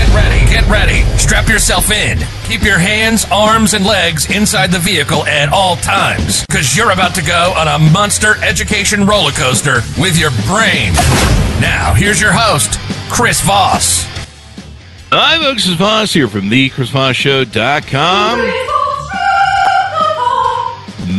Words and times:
Get 0.00 0.14
ready, 0.14 0.40
get 0.50 0.66
ready. 0.66 1.02
Strap 1.18 1.46
yourself 1.46 1.90
in. 1.90 2.18
Keep 2.44 2.62
your 2.62 2.78
hands, 2.78 3.26
arms, 3.30 3.74
and 3.74 3.84
legs 3.84 4.34
inside 4.34 4.72
the 4.72 4.78
vehicle 4.78 5.26
at 5.26 5.50
all 5.52 5.76
times, 5.76 6.46
because 6.46 6.74
you're 6.74 6.90
about 6.90 7.14
to 7.16 7.22
go 7.22 7.52
on 7.54 7.68
a 7.68 7.78
monster 7.92 8.42
education 8.42 9.04
roller 9.04 9.30
coaster 9.32 9.82
with 10.00 10.18
your 10.18 10.30
brain. 10.46 10.94
Now, 11.60 11.92
here's 11.94 12.18
your 12.18 12.32
host, 12.32 12.80
Chris 13.10 13.42
Voss. 13.42 14.04
Hi, 15.12 15.36
folks. 15.38 15.66
It's 15.68 15.76
Voss 15.76 16.14
here 16.14 16.28
from 16.28 16.48
the 16.48 16.70
Chris 16.70 16.88
Voss 16.88 17.16
thechrisvossshow.com. 17.16 18.40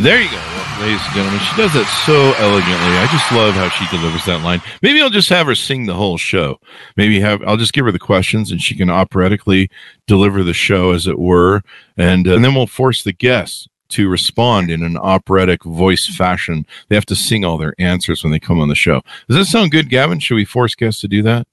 There 0.02 0.20
you 0.20 0.30
go 0.30 0.51
ladies 0.82 1.00
and 1.06 1.14
gentlemen. 1.14 1.40
She 1.40 1.56
does 1.56 1.72
that 1.74 1.86
so 2.04 2.34
elegantly. 2.42 2.98
I 2.98 3.06
just 3.12 3.30
love 3.30 3.54
how 3.54 3.68
she 3.68 3.86
delivers 3.96 4.24
that 4.24 4.42
line. 4.42 4.60
Maybe 4.82 5.00
I'll 5.00 5.10
just 5.10 5.28
have 5.28 5.46
her 5.46 5.54
sing 5.54 5.86
the 5.86 5.94
whole 5.94 6.18
show. 6.18 6.58
Maybe 6.96 7.20
have 7.20 7.40
I'll 7.44 7.56
just 7.56 7.72
give 7.72 7.84
her 7.84 7.92
the 7.92 8.00
questions 8.00 8.50
and 8.50 8.60
she 8.60 8.74
can 8.74 8.90
operatically 8.90 9.70
deliver 10.08 10.42
the 10.42 10.52
show, 10.52 10.90
as 10.90 11.06
it 11.06 11.20
were, 11.20 11.62
and, 11.96 12.26
uh, 12.26 12.34
and 12.34 12.44
then 12.44 12.56
we'll 12.56 12.66
force 12.66 13.04
the 13.04 13.12
guests 13.12 13.68
to 13.90 14.08
respond 14.08 14.72
in 14.72 14.82
an 14.82 14.96
operatic 14.96 15.62
voice 15.62 16.06
fashion. 16.06 16.66
They 16.88 16.96
have 16.96 17.06
to 17.06 17.16
sing 17.16 17.44
all 17.44 17.58
their 17.58 17.74
answers 17.78 18.24
when 18.24 18.32
they 18.32 18.40
come 18.40 18.58
on 18.58 18.68
the 18.68 18.74
show. 18.74 19.02
Does 19.28 19.36
that 19.36 19.44
sound 19.44 19.70
good, 19.70 19.88
Gavin? 19.88 20.18
Should 20.18 20.34
we 20.34 20.44
force 20.44 20.74
guests 20.74 21.00
to 21.02 21.08
do 21.08 21.22
that? 21.22 21.46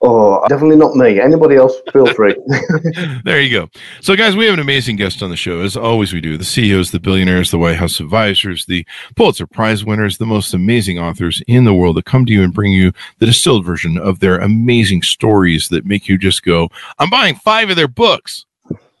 Oh, 0.00 0.46
definitely 0.48 0.76
not 0.76 0.94
me. 0.94 1.18
Anybody 1.20 1.56
else, 1.56 1.74
feel 1.92 2.06
free. 2.14 2.36
there 3.24 3.40
you 3.40 3.50
go. 3.50 3.68
So, 4.00 4.14
guys, 4.14 4.36
we 4.36 4.44
have 4.44 4.54
an 4.54 4.60
amazing 4.60 4.94
guest 4.94 5.22
on 5.24 5.30
the 5.30 5.36
show, 5.36 5.60
as 5.60 5.76
always 5.76 6.12
we 6.12 6.20
do. 6.20 6.38
The 6.38 6.44
CEOs, 6.44 6.92
the 6.92 7.00
billionaires, 7.00 7.50
the 7.50 7.58
White 7.58 7.76
House 7.76 7.98
advisors, 7.98 8.64
the 8.66 8.86
Pulitzer 9.16 9.46
Prize 9.48 9.84
winners, 9.84 10.18
the 10.18 10.26
most 10.26 10.54
amazing 10.54 11.00
authors 11.00 11.42
in 11.48 11.64
the 11.64 11.74
world 11.74 11.96
that 11.96 12.04
come 12.04 12.24
to 12.26 12.32
you 12.32 12.44
and 12.44 12.54
bring 12.54 12.72
you 12.72 12.92
the 13.18 13.26
distilled 13.26 13.64
version 13.64 13.98
of 13.98 14.20
their 14.20 14.38
amazing 14.38 15.02
stories 15.02 15.68
that 15.70 15.84
make 15.84 16.08
you 16.08 16.16
just 16.16 16.44
go, 16.44 16.68
I'm 17.00 17.10
buying 17.10 17.34
five 17.34 17.68
of 17.68 17.76
their 17.76 17.88
books. 17.88 18.46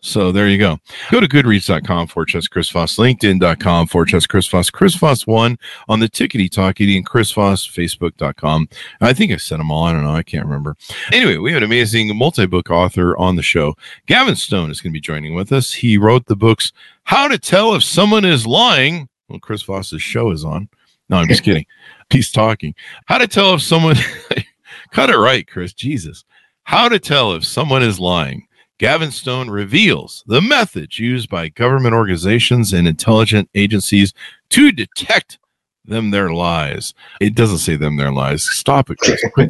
So 0.00 0.30
there 0.30 0.48
you 0.48 0.58
go. 0.58 0.78
Go 1.10 1.20
to 1.20 1.26
goodreads.com 1.26 2.06
for 2.06 2.26
slash 2.28 2.46
Chris 2.46 2.70
Voss, 2.70 2.96
LinkedIn.com 2.96 3.88
for 3.88 4.06
slash 4.06 4.26
Chris 4.26 4.46
Voss, 4.46 4.70
Chris 4.70 4.94
Voss 4.94 5.26
one 5.26 5.58
on 5.88 5.98
the 5.98 6.08
Tickety 6.08 6.48
Talkity 6.48 6.96
and 6.96 7.04
Chris 7.04 7.32
Voss, 7.32 7.66
Facebook.com. 7.66 8.68
I 9.00 9.12
think 9.12 9.32
I 9.32 9.36
sent 9.36 9.58
them 9.58 9.70
all. 9.70 9.84
I 9.84 9.92
don't 9.92 10.04
know. 10.04 10.14
I 10.14 10.22
can't 10.22 10.44
remember. 10.44 10.76
Anyway, 11.12 11.36
we 11.36 11.52
have 11.52 11.58
an 11.58 11.64
amazing 11.64 12.16
multi 12.16 12.46
book 12.46 12.70
author 12.70 13.16
on 13.16 13.36
the 13.36 13.42
show. 13.42 13.74
Gavin 14.06 14.36
Stone 14.36 14.70
is 14.70 14.80
going 14.80 14.92
to 14.92 14.96
be 14.96 15.00
joining 15.00 15.34
with 15.34 15.52
us. 15.52 15.72
He 15.72 15.98
wrote 15.98 16.26
the 16.26 16.36
books 16.36 16.72
How 17.02 17.26
to 17.26 17.38
Tell 17.38 17.74
If 17.74 17.82
Someone 17.82 18.24
Is 18.24 18.46
Lying. 18.46 19.08
Well, 19.28 19.40
Chris 19.40 19.62
Voss's 19.62 20.02
show 20.02 20.30
is 20.30 20.44
on. 20.44 20.68
No, 21.08 21.16
I'm 21.16 21.28
just 21.28 21.42
kidding. 21.44 21.66
He's 22.10 22.30
talking. 22.30 22.74
How 23.06 23.18
to 23.18 23.26
tell 23.26 23.54
if 23.54 23.62
someone, 23.62 23.96
cut 24.92 25.10
it 25.10 25.18
right, 25.18 25.46
Chris. 25.46 25.72
Jesus. 25.72 26.24
How 26.62 26.88
to 26.88 26.98
tell 26.98 27.32
if 27.32 27.44
someone 27.44 27.82
is 27.82 27.98
lying 27.98 28.47
Gavin 28.78 29.10
Stone 29.10 29.50
reveals 29.50 30.22
the 30.26 30.40
methods 30.40 30.98
used 30.98 31.28
by 31.28 31.48
government 31.48 31.94
organizations 31.94 32.72
and 32.72 32.86
intelligence 32.86 33.48
agencies 33.54 34.14
to 34.50 34.70
detect 34.70 35.38
them 35.84 36.10
their 36.10 36.30
lies. 36.30 36.94
It 37.20 37.34
doesn't 37.34 37.58
say 37.58 37.76
them 37.76 37.96
their 37.96 38.12
lies. 38.12 38.44
Stop 38.44 38.90
it, 38.90 38.98
Chris. 38.98 39.24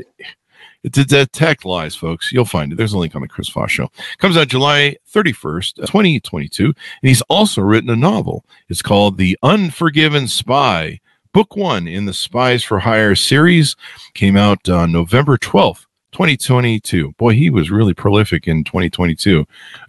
to 0.93 1.05
detect 1.05 1.65
lies, 1.65 1.95
folks. 1.95 2.33
You'll 2.33 2.45
find 2.45 2.73
it. 2.73 2.77
There's 2.77 2.93
a 2.93 2.99
link 2.99 3.15
on 3.15 3.23
the 3.23 3.29
Chris 3.29 3.49
Voss 3.51 3.71
Show. 3.71 3.91
Comes 4.19 4.37
out 4.37 4.49
July 4.49 4.97
31st, 5.13 5.75
2022. 5.77 6.65
And 6.65 6.75
he's 7.03 7.23
also 7.23 7.61
written 7.61 7.91
a 7.91 7.97
novel. 7.97 8.45
It's 8.69 8.83
called 8.83 9.19
The 9.19 9.37
Unforgiven 9.43 10.29
Spy. 10.29 11.01
Book 11.35 11.57
one 11.57 11.87
in 11.87 12.07
the 12.07 12.15
Spies 12.15 12.65
for 12.65 12.79
Hire 12.79 13.15
series 13.15 13.77
came 14.15 14.37
out 14.37 14.69
on 14.69 14.91
November 14.91 15.37
12th, 15.37 15.85
2022. 16.13 17.13
Boy, 17.13 17.35
he 17.35 17.51
was 17.51 17.71
really 17.71 17.95
prolific 17.95 18.49
in 18.49 18.65
2022. 18.65 19.41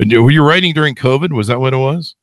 Uh, 0.01 0.21
were 0.21 0.31
you 0.31 0.43
writing 0.43 0.73
during 0.73 0.95
COVID? 0.95 1.31
Was 1.33 1.47
that 1.47 1.59
what 1.59 1.73
it 1.73 1.77
was? 1.77 2.15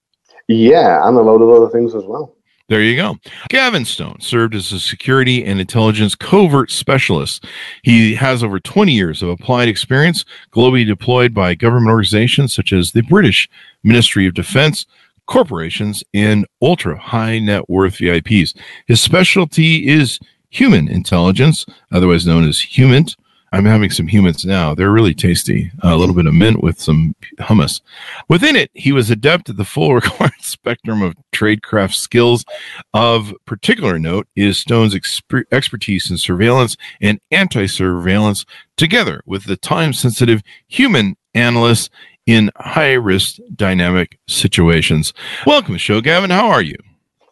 Yeah, 0.48 1.06
and 1.06 1.16
a 1.16 1.20
load 1.20 1.42
of 1.42 1.50
other 1.50 1.70
things 1.70 1.94
as 1.94 2.04
well. 2.04 2.36
There 2.68 2.82
you 2.82 2.96
go. 2.96 3.16
Gavin 3.48 3.84
Stone 3.84 4.20
served 4.20 4.52
as 4.56 4.72
a 4.72 4.80
security 4.80 5.44
and 5.44 5.60
intelligence 5.60 6.16
covert 6.16 6.72
specialist. 6.72 7.46
He 7.82 8.16
has 8.16 8.42
over 8.42 8.58
20 8.58 8.92
years 8.92 9.22
of 9.22 9.28
applied 9.28 9.68
experience 9.68 10.24
globally 10.52 10.84
deployed 10.84 11.32
by 11.32 11.54
government 11.54 11.90
organizations 11.90 12.52
such 12.52 12.72
as 12.72 12.90
the 12.90 13.02
British 13.02 13.48
Ministry 13.84 14.26
of 14.26 14.34
Defense, 14.34 14.84
corporations, 15.26 16.02
and 16.12 16.44
ultra 16.60 16.98
high 16.98 17.38
net 17.38 17.70
worth 17.70 17.98
VIPs. 17.98 18.56
His 18.88 19.00
specialty 19.00 19.86
is 19.86 20.18
human 20.50 20.88
intelligence, 20.88 21.66
otherwise 21.92 22.26
known 22.26 22.48
as 22.48 22.60
HUMINT, 22.60 23.14
I'm 23.52 23.64
having 23.64 23.90
some 23.90 24.08
humans 24.08 24.44
now. 24.44 24.74
They're 24.74 24.90
really 24.90 25.14
tasty. 25.14 25.70
Uh, 25.84 25.94
a 25.94 25.96
little 25.96 26.14
bit 26.14 26.26
of 26.26 26.34
mint 26.34 26.62
with 26.62 26.80
some 26.80 27.14
hummus. 27.38 27.80
Within 28.28 28.56
it, 28.56 28.70
he 28.74 28.92
was 28.92 29.10
adept 29.10 29.48
at 29.48 29.56
the 29.56 29.64
full 29.64 29.94
required 30.00 30.32
spectrum 30.40 31.02
of 31.02 31.14
tradecraft 31.32 31.94
skills. 31.94 32.44
Of 32.92 33.32
particular 33.44 33.98
note 33.98 34.26
is 34.34 34.58
Stone's 34.58 34.94
exper- 34.94 35.44
expertise 35.52 36.10
in 36.10 36.18
surveillance 36.18 36.76
and 37.00 37.20
anti 37.30 37.66
surveillance, 37.66 38.44
together 38.76 39.22
with 39.26 39.44
the 39.44 39.56
time 39.56 39.92
sensitive 39.92 40.42
human 40.66 41.16
analysts 41.34 41.90
in 42.26 42.50
high 42.56 42.94
risk 42.94 43.38
dynamic 43.54 44.18
situations. 44.26 45.12
Welcome 45.46 45.68
to 45.68 45.72
the 45.74 45.78
show, 45.78 46.00
Gavin. 46.00 46.30
How 46.30 46.48
are 46.48 46.62
you? 46.62 46.76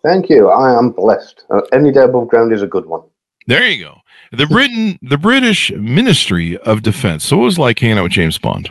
Thank 0.04 0.28
you. 0.28 0.50
I 0.50 0.78
am 0.78 0.90
blessed. 0.90 1.44
Uh, 1.50 1.62
any 1.72 1.90
day 1.90 2.02
above 2.02 2.28
ground 2.28 2.52
is 2.52 2.62
a 2.62 2.66
good 2.66 2.86
one. 2.86 3.02
There 3.46 3.66
you 3.66 3.84
go. 3.84 3.98
The 4.34 4.46
Britain, 4.46 4.98
the 5.02 5.18
British 5.18 5.72
Ministry 5.72 6.56
of 6.58 6.82
Defense. 6.82 7.24
So 7.24 7.40
it 7.40 7.44
was 7.44 7.58
like 7.58 7.78
hanging 7.78 7.98
out 7.98 8.04
with 8.04 8.12
James 8.12 8.38
Bond. 8.38 8.70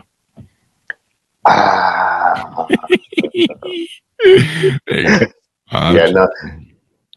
Ah. 1.45 2.67
yeah, 4.91 5.27
no. 6.11 6.27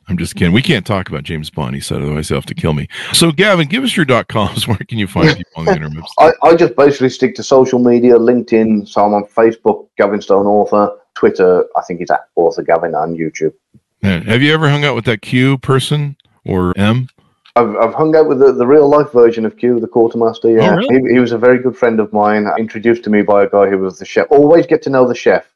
I'm 0.09 0.17
just 0.17 0.37
kidding. 0.37 0.53
We 0.53 0.63
can't 0.63 0.87
talk 0.87 1.09
about 1.09 1.25
James 1.25 1.51
Bond. 1.51 1.75
He 1.75 1.81
said 1.81 2.01
otherwise 2.01 2.29
he'll 2.29 2.37
have 2.37 2.47
to 2.47 2.55
kill 2.55 2.73
me. 2.73 2.89
So, 3.13 3.33
Gavin, 3.33 3.67
give 3.67 3.83
us 3.83 3.97
your 3.97 4.07
dot 4.07 4.29
coms. 4.29 4.69
Where 4.69 4.77
can 4.77 4.99
you 4.99 5.07
find 5.07 5.37
people 5.37 5.53
on 5.57 5.65
the 5.65 5.73
internet? 5.73 6.05
I, 6.19 6.33
I 6.43 6.55
just 6.55 6.77
basically 6.77 7.09
stick 7.09 7.35
to 7.37 7.43
social 7.43 7.79
media, 7.79 8.15
LinkedIn. 8.15 8.89
So 8.89 9.05
I'm 9.05 9.15
on 9.15 9.25
Facebook, 9.25 9.89
Gavin 9.99 10.21
Stone 10.21 10.47
Author. 10.47 10.97
Twitter, 11.15 11.65
I 11.77 11.83
think 11.83 12.03
it's 12.03 12.11
at 12.11 12.29
Author 12.37 12.63
Gavin, 12.63 12.95
on 12.95 13.17
YouTube. 13.17 13.55
Have 14.03 14.43
you 14.43 14.53
ever 14.53 14.69
hung 14.69 14.85
out 14.85 14.95
with 14.95 15.07
that 15.07 15.23
Q 15.23 15.59
person 15.59 16.17
or 16.45 16.77
M? 16.79 17.09
I've, 17.57 17.75
I've 17.77 17.95
hung 17.95 18.15
out 18.15 18.29
with 18.29 18.39
the, 18.39 18.53
the 18.53 18.67
real 18.67 18.87
life 18.87 19.11
version 19.13 19.47
of 19.47 19.57
Q, 19.57 19.81
the 19.81 19.89
quartermaster. 19.89 20.51
Yeah, 20.51 20.75
oh, 20.75 20.77
really? 20.77 21.09
he, 21.09 21.15
he 21.15 21.19
was 21.19 21.33
a 21.33 21.39
very 21.39 21.59
good 21.59 21.77
friend 21.77 21.99
of 21.99 22.13
mine. 22.13 22.47
Introduced 22.59 23.03
to 23.05 23.11
me 23.11 23.23
by 23.23 23.45
a 23.45 23.49
guy 23.49 23.69
who 23.69 23.79
was 23.79 23.99
the 23.99 24.05
chef. 24.05 24.27
Always 24.31 24.67
get 24.67 24.83
to 24.83 24.91
know 24.91 25.09
the 25.09 25.15
chef. 25.15 25.47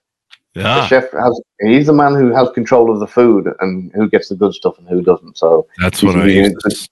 Yeah. 0.55 0.62
The 0.62 0.69
ah. 0.69 0.87
chef 0.87 1.12
has 1.12 1.41
he's 1.60 1.87
the 1.87 1.93
man 1.93 2.15
who 2.15 2.34
has 2.34 2.49
control 2.50 2.91
of 2.91 2.99
the 2.99 3.06
food 3.06 3.49
and 3.60 3.93
who 3.93 4.09
gets 4.09 4.31
the 4.31 4.34
good 4.34 4.55
stuff 4.55 4.78
and 4.78 4.89
who 4.89 5.03
doesn't. 5.03 5.37
So 5.37 5.69
that's 5.78 6.03
what 6.03 6.16
I 6.16 6.27
used 6.27 6.56
to, 6.60 6.89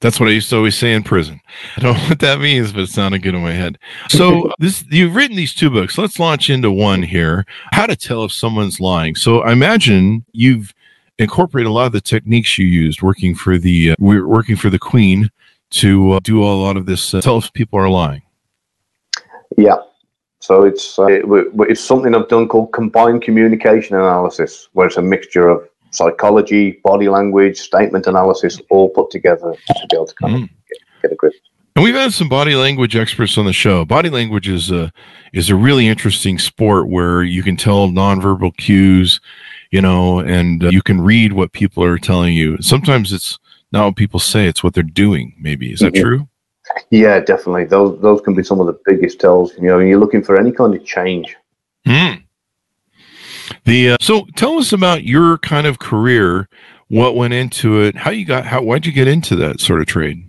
that's 0.00 0.18
what 0.18 0.28
I 0.28 0.32
used 0.32 0.50
to 0.50 0.56
always 0.56 0.76
say 0.76 0.94
in 0.94 1.04
prison. 1.04 1.40
I 1.76 1.80
don't 1.80 1.96
know 1.96 2.08
what 2.08 2.18
that 2.20 2.40
means, 2.40 2.72
but 2.72 2.80
it 2.80 2.88
sounded 2.88 3.22
good 3.22 3.34
in 3.34 3.42
my 3.42 3.52
head. 3.52 3.78
So 4.08 4.50
this 4.58 4.82
you've 4.90 5.14
written 5.14 5.36
these 5.36 5.54
two 5.54 5.70
books. 5.70 5.96
Let's 5.96 6.18
launch 6.18 6.50
into 6.50 6.72
one 6.72 7.02
here. 7.02 7.44
How 7.72 7.86
to 7.86 7.94
tell 7.94 8.24
if 8.24 8.32
someone's 8.32 8.80
lying. 8.80 9.14
So 9.14 9.42
I 9.42 9.52
imagine 9.52 10.24
you've 10.32 10.74
incorporate 11.18 11.66
a 11.66 11.70
lot 11.70 11.86
of 11.86 11.92
the 11.92 12.00
techniques 12.00 12.58
you 12.58 12.66
used 12.66 13.02
working 13.02 13.34
for 13.34 13.58
the 13.58 13.92
uh, 13.92 13.96
we're 13.98 14.26
working 14.26 14.56
for 14.56 14.70
the 14.70 14.78
queen 14.78 15.30
to 15.70 16.12
uh, 16.12 16.20
do 16.22 16.42
a 16.42 16.44
lot 16.44 16.76
of 16.76 16.86
this 16.86 17.14
uh, 17.14 17.20
tell 17.20 17.38
if 17.38 17.52
people 17.52 17.78
are 17.78 17.88
lying 17.88 18.22
yeah 19.56 19.76
so 20.40 20.64
it's 20.64 20.98
uh, 20.98 21.06
it, 21.06 21.24
it's 21.68 21.80
something 21.80 22.14
i've 22.14 22.28
done 22.28 22.48
called 22.48 22.72
combined 22.72 23.22
communication 23.22 23.96
analysis 23.96 24.68
where 24.72 24.86
it's 24.86 24.96
a 24.96 25.02
mixture 25.02 25.48
of 25.48 25.68
psychology 25.90 26.80
body 26.84 27.08
language 27.08 27.58
statement 27.58 28.06
analysis 28.06 28.60
all 28.70 28.88
put 28.88 29.10
together 29.10 29.54
to 29.66 29.86
be 29.90 29.96
able 29.96 30.06
to 30.06 30.14
kind 30.14 30.34
mm. 30.34 30.42
of 30.44 30.48
get, 30.48 30.78
get 31.02 31.12
a 31.12 31.14
grip 31.14 31.34
and 31.74 31.82
we've 31.82 31.94
had 31.94 32.12
some 32.12 32.28
body 32.28 32.54
language 32.54 32.96
experts 32.96 33.38
on 33.38 33.46
the 33.46 33.52
show. 33.54 33.86
Body 33.86 34.10
language 34.10 34.46
is 34.46 34.70
a 34.70 34.92
is 35.32 35.48
a 35.48 35.56
really 35.56 35.88
interesting 35.88 36.38
sport 36.38 36.88
where 36.88 37.22
you 37.22 37.42
can 37.42 37.56
tell 37.56 37.88
nonverbal 37.88 38.54
cues 38.58 39.20
you 39.72 39.80
know, 39.80 40.20
and 40.20 40.62
uh, 40.62 40.68
you 40.68 40.82
can 40.82 41.00
read 41.00 41.32
what 41.32 41.52
people 41.52 41.82
are 41.82 41.98
telling 41.98 42.34
you. 42.34 42.58
Sometimes 42.60 43.12
it's 43.12 43.38
not 43.72 43.86
what 43.86 43.96
people 43.96 44.20
say; 44.20 44.46
it's 44.46 44.62
what 44.62 44.74
they're 44.74 44.84
doing. 44.84 45.34
Maybe 45.40 45.72
is 45.72 45.80
that 45.80 45.94
mm-hmm. 45.94 46.02
true? 46.02 46.28
Yeah, 46.90 47.18
definitely. 47.20 47.64
Those 47.64 48.00
those 48.00 48.20
can 48.20 48.34
be 48.34 48.44
some 48.44 48.60
of 48.60 48.66
the 48.66 48.78
biggest 48.84 49.18
tells. 49.18 49.56
You 49.56 49.64
know, 49.64 49.78
you're 49.80 49.98
looking 49.98 50.22
for 50.22 50.38
any 50.38 50.52
kind 50.52 50.74
of 50.74 50.84
change. 50.84 51.36
Hmm. 51.86 52.20
The 53.64 53.92
uh, 53.92 53.96
so 54.00 54.26
tell 54.36 54.58
us 54.58 54.72
about 54.72 55.04
your 55.04 55.38
kind 55.38 55.66
of 55.66 55.78
career. 55.78 56.48
what 56.88 57.16
went 57.16 57.32
into 57.32 57.80
it? 57.80 57.96
How 57.96 58.10
you 58.10 58.26
got? 58.26 58.44
How 58.44 58.62
why'd 58.62 58.84
you 58.84 58.92
get 58.92 59.08
into 59.08 59.34
that 59.36 59.60
sort 59.60 59.80
of 59.80 59.86
trade? 59.86 60.28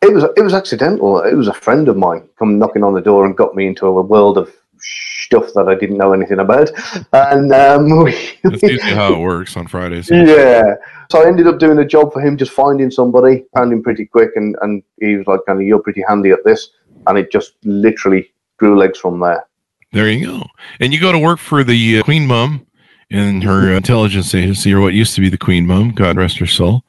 It 0.00 0.14
was 0.14 0.24
it 0.36 0.42
was 0.42 0.54
accidental. 0.54 1.20
It 1.20 1.34
was 1.34 1.48
a 1.48 1.54
friend 1.54 1.88
of 1.88 1.98
mine 1.98 2.26
come 2.38 2.58
knocking 2.58 2.82
on 2.82 2.94
the 2.94 3.02
door 3.02 3.26
and 3.26 3.36
got 3.36 3.54
me 3.54 3.66
into 3.66 3.86
a 3.86 4.02
world 4.02 4.38
of 4.38 4.50
stuff 4.78 5.52
that 5.54 5.68
I 5.68 5.74
didn't 5.74 5.98
know 5.98 6.12
anything 6.12 6.40
about. 6.40 6.70
And 7.12 7.52
um, 7.52 7.88
we, 8.04 8.31
that's 8.42 8.62
usually 8.62 8.92
how 8.92 9.14
it 9.14 9.18
works 9.18 9.56
on 9.56 9.66
Fridays. 9.66 10.10
Yeah. 10.10 10.74
So 11.10 11.22
I 11.22 11.26
ended 11.26 11.46
up 11.46 11.58
doing 11.58 11.78
a 11.78 11.84
job 11.84 12.12
for 12.12 12.20
him, 12.20 12.36
just 12.36 12.52
finding 12.52 12.90
somebody, 12.90 13.44
found 13.54 13.72
him 13.72 13.82
pretty 13.82 14.06
quick, 14.06 14.30
and, 14.36 14.56
and 14.62 14.82
he 15.00 15.16
was 15.16 15.26
like, 15.26 15.40
kind 15.46 15.60
of, 15.60 15.66
you're 15.66 15.82
pretty 15.82 16.02
handy 16.08 16.30
at 16.30 16.44
this. 16.44 16.70
And 17.06 17.18
it 17.18 17.30
just 17.30 17.54
literally 17.64 18.32
grew 18.58 18.78
legs 18.78 18.98
from 18.98 19.20
there. 19.20 19.46
There 19.92 20.08
you 20.08 20.26
go. 20.26 20.46
And 20.80 20.92
you 20.92 21.00
go 21.00 21.12
to 21.12 21.18
work 21.18 21.38
for 21.38 21.64
the 21.64 21.98
uh, 21.98 22.02
Queen 22.02 22.26
Mum 22.26 22.66
in 23.10 23.42
her 23.42 23.70
intelligence 23.72 24.34
agency, 24.34 24.72
or 24.72 24.80
what 24.80 24.94
used 24.94 25.14
to 25.14 25.20
be 25.20 25.28
the 25.28 25.36
Queen 25.36 25.66
Mum, 25.66 25.90
God 25.90 26.16
rest 26.16 26.38
her 26.38 26.46
soul, 26.46 26.82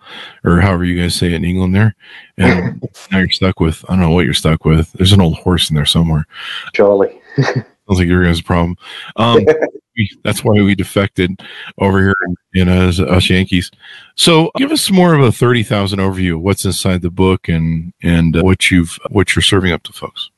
or 0.46 0.62
however 0.62 0.86
you 0.86 1.02
guys 1.02 1.16
say 1.16 1.28
it 1.28 1.34
in 1.34 1.44
England 1.44 1.76
there. 1.76 1.96
And 2.38 2.82
now 3.12 3.20
you're 3.20 3.30
stuck 3.30 3.60
with, 3.60 3.84
I 3.90 3.94
don't 3.94 4.00
know 4.00 4.12
what 4.12 4.24
you're 4.24 4.34
stuck 4.34 4.64
with. 4.64 4.94
There's 4.94 5.12
an 5.12 5.20
old 5.20 5.36
horse 5.36 5.70
in 5.70 5.76
there 5.76 5.86
somewhere. 5.86 6.26
Charlie. 6.74 7.20
Sounds 7.36 7.66
like 8.00 8.08
your 8.08 8.24
guys' 8.24 8.40
problem. 8.40 8.78
Um, 9.18 9.46
that's 10.24 10.44
why 10.44 10.54
we 10.54 10.76
defected 10.76 11.42
over 11.78 12.00
here 12.00 12.16
in, 12.54 12.68
us, 12.68 13.00
us 13.00 13.30
Yankees. 13.30 13.72
So, 14.16 14.52
give 14.58 14.72
us 14.72 14.90
more 14.92 15.14
of 15.14 15.22
a 15.22 15.32
thirty 15.32 15.64
thousand 15.64 16.00
overview. 16.00 16.36
Of 16.36 16.42
what's 16.42 16.66
inside 16.66 17.02
the 17.02 17.12
book 17.12 17.48
and 17.48 17.94
and 18.02 18.36
uh, 18.36 18.42
what 18.42 18.72
you've 18.72 19.00
what 19.10 19.36
you're 19.36 19.44
serving 19.44 19.72
up 19.72 19.84
to 19.84 19.94
folks. 19.94 20.30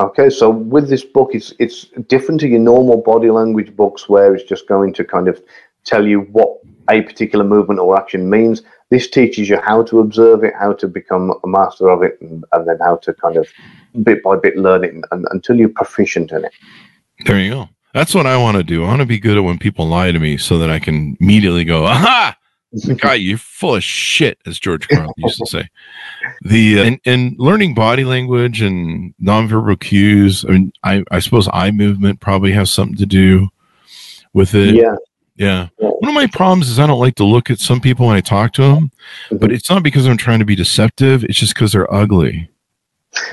Okay, 0.00 0.30
so 0.30 0.50
with 0.50 0.88
this 0.88 1.04
book, 1.04 1.30
it's 1.34 1.52
it's 1.58 1.86
different 2.08 2.40
to 2.40 2.48
your 2.48 2.60
normal 2.60 3.02
body 3.02 3.30
language 3.30 3.74
books, 3.76 4.08
where 4.08 4.34
it's 4.34 4.48
just 4.48 4.66
going 4.66 4.92
to 4.94 5.04
kind 5.04 5.28
of 5.28 5.42
tell 5.84 6.06
you 6.06 6.20
what 6.32 6.58
a 6.90 7.02
particular 7.02 7.44
movement 7.44 7.80
or 7.80 7.98
action 7.98 8.28
means. 8.28 8.62
This 8.90 9.08
teaches 9.08 9.48
you 9.48 9.60
how 9.60 9.84
to 9.84 10.00
observe 10.00 10.42
it, 10.42 10.52
how 10.58 10.72
to 10.72 10.88
become 10.88 11.32
a 11.44 11.46
master 11.46 11.88
of 11.88 12.02
it, 12.02 12.18
and, 12.20 12.44
and 12.52 12.68
then 12.68 12.78
how 12.80 12.96
to 12.96 13.14
kind 13.14 13.36
of 13.36 13.48
bit 14.02 14.22
by 14.22 14.36
bit 14.36 14.56
learn 14.56 14.84
it 14.84 14.94
and, 14.94 15.26
until 15.30 15.56
you're 15.56 15.68
proficient 15.68 16.32
in 16.32 16.44
it. 16.44 16.52
There 17.26 17.38
you 17.38 17.50
go. 17.50 17.68
That's 17.92 18.14
what 18.14 18.26
I 18.26 18.36
want 18.36 18.56
to 18.56 18.62
do. 18.62 18.84
I 18.84 18.88
want 18.88 19.00
to 19.00 19.06
be 19.06 19.18
good 19.18 19.36
at 19.36 19.44
when 19.44 19.58
people 19.58 19.86
lie 19.86 20.12
to 20.12 20.18
me 20.18 20.36
so 20.36 20.58
that 20.58 20.70
I 20.70 20.78
can 20.78 21.16
immediately 21.20 21.64
go, 21.64 21.86
aha, 21.86 22.36
guy, 22.98 23.14
you're 23.14 23.38
full 23.38 23.76
of 23.76 23.84
shit, 23.84 24.38
as 24.46 24.58
George 24.58 24.88
Carlin 24.88 25.12
used 25.16 25.38
to 25.38 25.46
say. 25.46 25.68
The 26.42 26.78
uh, 26.78 26.84
and, 26.84 27.00
and 27.04 27.34
learning 27.38 27.74
body 27.74 28.04
language 28.04 28.62
and 28.62 29.14
nonverbal 29.20 29.80
cues. 29.80 30.44
I 30.44 30.52
mean, 30.52 30.72
I, 30.84 31.02
I 31.10 31.18
suppose 31.18 31.48
eye 31.52 31.72
movement 31.72 32.20
probably 32.20 32.52
has 32.52 32.70
something 32.70 32.96
to 32.96 33.06
do 33.06 33.48
with 34.32 34.54
it. 34.54 34.74
Yeah. 34.74 34.96
Yeah. 35.36 35.68
One 35.78 36.10
of 36.10 36.14
my 36.14 36.26
problems 36.26 36.68
is 36.68 36.78
I 36.78 36.86
don't 36.86 37.00
like 37.00 37.14
to 37.16 37.24
look 37.24 37.50
at 37.50 37.58
some 37.58 37.80
people 37.80 38.06
when 38.06 38.16
I 38.16 38.20
talk 38.20 38.52
to 38.54 38.62
them, 38.62 38.90
mm-hmm. 39.26 39.38
but 39.38 39.50
it's 39.50 39.70
not 39.70 39.82
because 39.82 40.06
I'm 40.06 40.18
trying 40.18 40.38
to 40.38 40.44
be 40.44 40.54
deceptive. 40.54 41.24
It's 41.24 41.38
just 41.38 41.54
because 41.54 41.72
they're 41.72 41.92
ugly. 41.92 42.50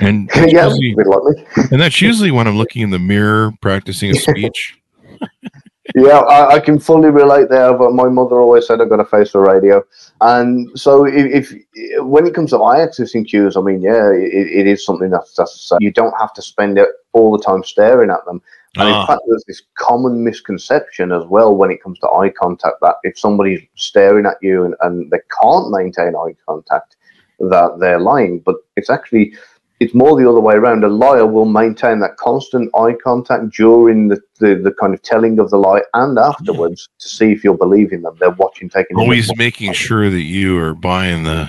And 0.00 0.28
that's, 0.34 0.52
yeah, 0.52 0.72
usually, 0.76 1.46
and 1.70 1.80
that's 1.80 2.00
usually 2.00 2.30
when 2.30 2.46
I'm 2.46 2.56
looking 2.56 2.82
in 2.82 2.90
the 2.90 2.98
mirror 2.98 3.52
practicing 3.60 4.10
a 4.10 4.14
speech. 4.14 4.78
yeah, 5.94 6.18
I, 6.18 6.56
I, 6.56 6.60
can 6.60 6.78
fully 6.78 7.10
relate 7.10 7.48
there. 7.48 7.74
But 7.74 7.92
my 7.92 8.08
mother 8.08 8.40
always 8.40 8.66
said 8.66 8.80
I've 8.80 8.88
got 8.88 9.00
a 9.00 9.04
face 9.04 9.30
for 9.30 9.40
radio, 9.40 9.82
and 10.20 10.68
so 10.78 11.04
if, 11.04 11.52
if 11.52 12.02
when 12.04 12.26
it 12.26 12.34
comes 12.34 12.50
to 12.50 12.62
eye 12.62 12.78
accessing 12.78 13.26
cues, 13.26 13.56
I 13.56 13.60
mean, 13.60 13.80
yeah, 13.80 14.10
it, 14.10 14.32
it 14.32 14.66
is 14.66 14.84
something 14.84 15.10
that's, 15.10 15.34
that's 15.34 15.72
uh, 15.72 15.78
you 15.80 15.92
don't 15.92 16.14
have 16.18 16.32
to 16.34 16.42
spend 16.42 16.78
it 16.78 16.88
all 17.12 17.30
the 17.32 17.42
time 17.42 17.64
staring 17.64 18.10
at 18.10 18.24
them. 18.26 18.42
And 18.76 18.88
in 18.88 18.94
ah. 18.94 19.06
fact, 19.06 19.22
there's 19.26 19.44
this 19.46 19.62
common 19.76 20.22
misconception 20.22 21.10
as 21.10 21.24
well 21.24 21.54
when 21.54 21.70
it 21.70 21.82
comes 21.82 21.98
to 22.00 22.10
eye 22.10 22.30
contact 22.30 22.76
that 22.82 22.96
if 23.02 23.18
somebody's 23.18 23.62
staring 23.74 24.26
at 24.26 24.36
you 24.42 24.64
and, 24.64 24.74
and 24.82 25.10
they 25.10 25.18
can't 25.40 25.70
maintain 25.70 26.14
eye 26.14 26.34
contact, 26.46 26.96
that 27.40 27.78
they're 27.80 27.98
lying. 27.98 28.40
But 28.40 28.56
it's 28.76 28.90
actually 28.90 29.34
it's 29.80 29.94
more 29.94 30.20
the 30.20 30.28
other 30.28 30.40
way 30.40 30.54
around. 30.54 30.84
A 30.84 30.88
liar 30.88 31.26
will 31.26 31.44
maintain 31.44 32.00
that 32.00 32.16
constant 32.16 32.70
eye 32.74 32.94
contact 33.02 33.50
during 33.50 34.08
the, 34.08 34.20
the, 34.40 34.56
the 34.56 34.72
kind 34.72 34.92
of 34.92 35.02
telling 35.02 35.38
of 35.38 35.50
the 35.50 35.56
lie 35.56 35.82
and 35.94 36.18
afterwards 36.18 36.88
to 36.98 37.08
see 37.08 37.30
if 37.30 37.44
you're 37.44 37.56
believing 37.56 38.02
them. 38.02 38.16
They're 38.18 38.30
watching, 38.30 38.68
taking 38.68 38.96
always 38.96 39.34
making 39.36 39.72
sure 39.72 40.10
that 40.10 40.22
you 40.22 40.58
are 40.58 40.74
buying 40.74 41.22
the 41.22 41.48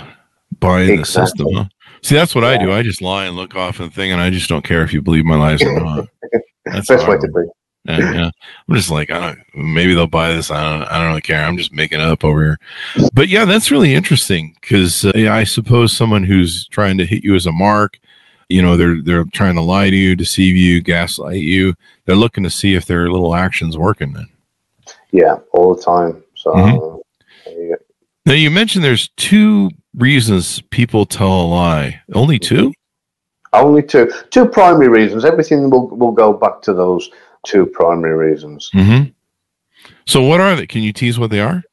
buying 0.59 0.99
exactly. 0.99 0.99
the 0.99 1.05
system. 1.05 1.53
Huh? 1.53 1.65
See, 2.01 2.15
that's 2.15 2.35
what 2.35 2.43
yeah. 2.43 2.51
I 2.51 2.57
do. 2.57 2.71
I 2.71 2.83
just 2.83 3.01
lie 3.01 3.25
and 3.25 3.35
look 3.35 3.55
off 3.55 3.79
and 3.79 3.93
thing, 3.93 4.11
and 4.11 4.21
I 4.21 4.29
just 4.29 4.47
don't 4.47 4.63
care 4.63 4.83
if 4.83 4.93
you 4.93 5.01
believe 5.01 5.25
my 5.25 5.35
lies 5.35 5.61
or 5.61 5.79
not. 5.79 6.07
That's 6.65 6.87
best 6.87 7.07
way 7.07 7.17
to 7.17 7.27
be. 7.27 7.41
Yeah, 7.85 8.13
yeah, 8.13 8.31
I'm 8.67 8.75
just 8.75 8.91
like, 8.91 9.09
I 9.09 9.19
don't. 9.19 9.39
Maybe 9.55 9.95
they'll 9.95 10.05
buy 10.05 10.33
this. 10.33 10.51
I 10.51 10.61
don't. 10.61 10.87
I 10.87 10.99
don't 10.99 11.07
really 11.07 11.21
care. 11.21 11.43
I'm 11.43 11.57
just 11.57 11.73
making 11.73 11.99
it 11.99 12.05
up 12.05 12.23
over 12.23 12.41
here. 12.41 12.59
But 13.13 13.29
yeah, 13.29 13.45
that's 13.45 13.71
really 13.71 13.95
interesting 13.95 14.55
because 14.61 15.05
uh, 15.05 15.13
I 15.31 15.45
suppose 15.45 15.95
someone 15.95 16.23
who's 16.23 16.67
trying 16.67 16.97
to 16.99 17.05
hit 17.05 17.23
you 17.23 17.33
as 17.33 17.47
a 17.47 17.51
mark 17.51 17.97
you 18.49 18.61
know 18.61 18.75
they're 18.75 19.01
they're 19.01 19.25
trying 19.31 19.55
to 19.55 19.61
lie 19.61 19.89
to 19.89 19.95
you 19.95 20.15
deceive 20.15 20.55
you 20.55 20.81
gaslight 20.81 21.37
you. 21.37 21.75
They're 22.05 22.15
looking 22.15 22.43
to 22.43 22.49
see 22.49 22.73
if 22.73 22.85
their 22.85 23.09
little 23.09 23.35
actions 23.35 23.77
working 23.77 24.13
then. 24.13 24.27
Yeah 25.11 25.37
all 25.53 25.75
the 25.75 25.81
time. 25.81 26.23
So 26.35 26.53
mm-hmm. 26.53 27.73
now 28.25 28.33
you 28.33 28.49
mentioned 28.49 28.83
there's 28.83 29.09
two 29.17 29.69
reasons 29.95 30.61
people 30.71 31.05
tell 31.05 31.41
a 31.41 31.47
lie. 31.47 32.01
Only 32.13 32.39
two? 32.39 32.73
Only 33.53 33.83
two. 33.83 34.11
Two 34.29 34.47
primary 34.47 34.89
reasons. 34.89 35.25
Everything 35.25 35.69
will, 35.69 35.87
will 35.87 36.11
go 36.11 36.33
back 36.33 36.61
to 36.63 36.73
those 36.73 37.09
two 37.45 37.65
primary 37.65 38.29
reasons. 38.29 38.69
Mm-hmm. 38.73 39.11
so 40.05 40.21
what 40.21 40.41
are 40.41 40.55
they? 40.55 40.67
Can 40.67 40.81
you 40.81 40.91
tease 40.91 41.19
what 41.19 41.29
they 41.29 41.39
are? 41.39 41.63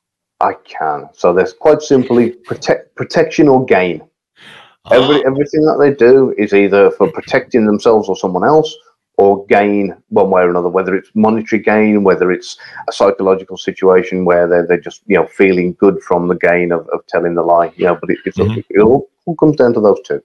I 0.41 0.55
can. 0.65 1.09
So 1.15 1.33
there's 1.33 1.55
quite 1.55 1.81
simply 1.81 2.31
protect 2.31 2.95
protection 2.95 3.49
or 3.49 3.65
gain 3.65 4.03
Every, 4.91 5.25
everything 5.27 5.65
that 5.65 5.79
they 5.79 5.93
do 5.93 6.35
is 6.39 6.53
either 6.53 6.91
for 6.93 7.11
protecting 7.11 7.67
themselves 7.67 8.09
or 8.09 8.17
someone 8.17 8.45
else 8.45 8.75
or 9.19 9.47
gain 9.47 9.97
one 10.09 10.31
way 10.31 10.43
or 10.43 10.51
another, 10.51 10.69
whether 10.69 10.95
it's 10.95 11.11
monetary 11.15 11.63
gain, 11.63 12.05
whether 12.05 12.31
it's 12.31 12.59
a 12.89 12.93
psychological 12.93 13.57
situation 13.57 14.25
where 14.25 14.47
they're, 14.47 14.67
they're 14.67 14.81
just, 14.81 15.03
you 15.07 15.17
know, 15.17 15.27
feeling 15.27 15.75
good 15.81 16.03
from 16.03 16.29
the 16.29 16.35
gain 16.37 16.71
of, 16.71 16.87
of 16.93 17.01
telling 17.07 17.35
the 17.35 17.43
lie. 17.43 17.73
Yeah, 17.77 17.97
but 17.99 18.11
it, 18.11 18.19
it's, 18.27 18.37
mm-hmm. 18.37 18.61
it 18.69 18.81
all, 18.81 19.09
all 19.25 19.37
comes 19.37 19.57
down 19.57 19.73
to 19.75 19.81
those 19.81 20.01
two. 20.05 20.23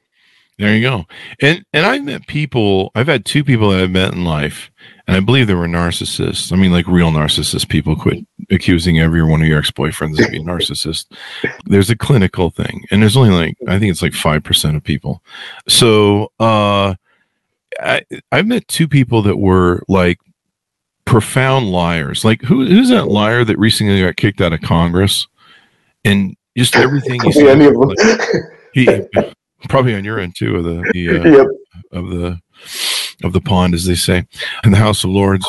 There 0.62 0.76
you 0.76 0.82
go. 0.88 1.08
And 1.42 1.66
and 1.74 1.88
I've 1.88 2.04
met 2.04 2.28
people. 2.28 2.92
I've 2.94 3.08
had 3.08 3.26
two 3.26 3.44
people 3.44 3.72
that 3.72 3.82
I've 3.82 3.90
met 3.90 4.14
in 4.14 4.24
life, 4.24 4.70
and 5.08 5.18
I 5.18 5.20
believe 5.20 5.48
they 5.48 5.56
were 5.56 5.66
narcissists. 5.66 6.54
I 6.54 6.56
mean, 6.56 6.72
like 6.72 6.86
real 6.86 7.10
narcissist 7.10 7.68
people. 7.68 7.96
Quit 7.96 8.28
accusing 8.52 9.00
every 9.00 9.24
one 9.24 9.42
of 9.42 9.48
your 9.48 9.58
ex 9.58 9.72
boyfriends 9.72 10.24
of 10.24 10.30
being 10.30 10.46
narcissist. 10.46 11.08
There's 11.66 11.90
a 11.90 11.96
clinical 11.96 12.52
thing, 12.52 12.86
and 12.92 13.02
there's 13.02 13.18
only 13.18 13.32
like 13.32 13.58
I 13.68 13.80
think 13.80 13.90
it's 13.90 14.04
like 14.04 14.14
five 14.14 14.44
percent 14.44 14.78
of 14.78 14.84
people. 14.84 15.24
So 15.68 16.32
uh, 16.40 16.94
I 17.80 18.06
I've 18.32 18.46
met 18.46 18.68
two 18.68 18.88
people 18.88 19.24
that 19.24 19.38
were 19.38 19.82
like 19.88 20.20
profound 21.06 21.72
liars. 21.72 22.24
Like 22.24 22.44
who 22.44 22.68
who's 22.68 22.90
that 22.90 23.08
liar 23.08 23.44
that 23.46 23.58
recently 23.58 24.00
got 24.00 24.16
kicked 24.16 24.42
out 24.42 24.54
of 24.54 24.62
Congress, 24.62 25.26
and 26.06 26.36
just 26.56 26.76
everything 26.76 27.20
he 27.24 27.32
said. 27.32 27.58
He 28.76 28.88
probably 29.70 29.96
on 29.96 30.04
your 30.04 30.20
end 30.20 30.36
too 30.36 30.58
of 30.58 30.64
the, 30.64 30.92
the 30.94 31.10
uh, 31.10 31.24
yep. 31.38 31.48
of 31.92 32.10
the 32.10 32.40
of 33.24 33.34
the 33.34 33.42
pond, 33.42 33.74
as 33.74 33.86
they 33.86 33.96
say, 33.96 34.26
in 34.64 34.72
the 34.72 34.78
House 34.78 35.04
of 35.04 35.12
Lords. 35.12 35.46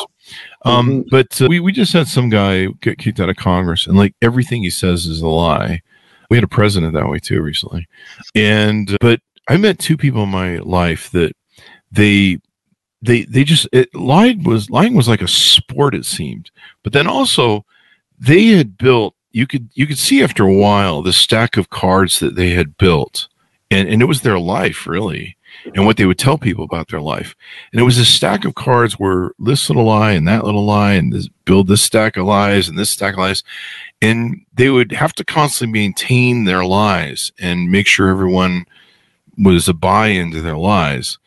Um, 0.65 0.89
mm-hmm. 0.89 1.09
But 1.09 1.41
uh, 1.41 1.47
we 1.47 1.59
we 1.59 1.71
just 1.71 1.93
had 1.93 2.07
some 2.07 2.29
guy 2.29 2.67
get 2.81 2.97
kicked 2.97 3.19
out 3.19 3.29
of 3.29 3.35
Congress, 3.35 3.87
and 3.87 3.97
like 3.97 4.15
everything 4.21 4.63
he 4.63 4.69
says 4.69 5.05
is 5.05 5.21
a 5.21 5.27
lie. 5.27 5.81
We 6.29 6.37
had 6.37 6.43
a 6.43 6.47
president 6.47 6.93
that 6.93 7.09
way 7.09 7.19
too 7.19 7.41
recently, 7.41 7.87
and 8.35 8.97
but 9.01 9.19
I 9.47 9.57
met 9.57 9.79
two 9.79 9.97
people 9.97 10.23
in 10.23 10.29
my 10.29 10.57
life 10.57 11.11
that 11.11 11.35
they 11.91 12.39
they 13.01 13.23
they 13.23 13.43
just 13.43 13.67
it 13.71 13.93
lied 13.93 14.45
was 14.45 14.69
lying 14.69 14.95
was 14.95 15.09
like 15.09 15.21
a 15.21 15.27
sport 15.27 15.93
it 15.93 16.05
seemed, 16.05 16.49
but 16.83 16.93
then 16.93 17.07
also 17.07 17.65
they 18.17 18.47
had 18.47 18.77
built 18.77 19.15
you 19.31 19.45
could 19.45 19.69
you 19.73 19.85
could 19.85 19.97
see 19.97 20.23
after 20.23 20.45
a 20.45 20.53
while 20.53 21.01
the 21.01 21.13
stack 21.13 21.57
of 21.57 21.69
cards 21.69 22.19
that 22.19 22.35
they 22.35 22.51
had 22.51 22.77
built 22.77 23.27
and, 23.71 23.87
and 23.89 24.01
it 24.01 24.05
was 24.05 24.21
their 24.21 24.39
life 24.39 24.85
really 24.87 25.37
and 25.75 25.85
what 25.85 25.97
they 25.97 26.05
would 26.05 26.17
tell 26.17 26.37
people 26.37 26.63
about 26.63 26.89
their 26.89 27.01
life. 27.01 27.35
And 27.71 27.79
it 27.79 27.85
was 27.85 27.97
a 27.97 28.05
stack 28.05 28.45
of 28.45 28.55
cards 28.55 28.93
where 28.93 29.31
this 29.39 29.69
little 29.69 29.85
lie 29.85 30.11
and 30.11 30.27
that 30.27 30.43
little 30.43 30.65
lie 30.65 30.93
and 30.93 31.13
this, 31.13 31.27
build 31.45 31.67
this 31.67 31.81
stack 31.81 32.17
of 32.17 32.25
lies 32.25 32.67
and 32.67 32.77
this 32.77 32.89
stack 32.89 33.13
of 33.13 33.19
lies. 33.19 33.43
And 34.01 34.45
they 34.53 34.69
would 34.69 34.91
have 34.91 35.13
to 35.13 35.23
constantly 35.23 35.79
maintain 35.79 36.43
their 36.43 36.65
lies 36.65 37.31
and 37.39 37.71
make 37.71 37.87
sure 37.87 38.09
everyone 38.09 38.65
was 39.37 39.67
a 39.67 39.73
buy-in 39.73 40.31
to 40.31 40.41
their 40.41 40.57
lies. 40.57 41.17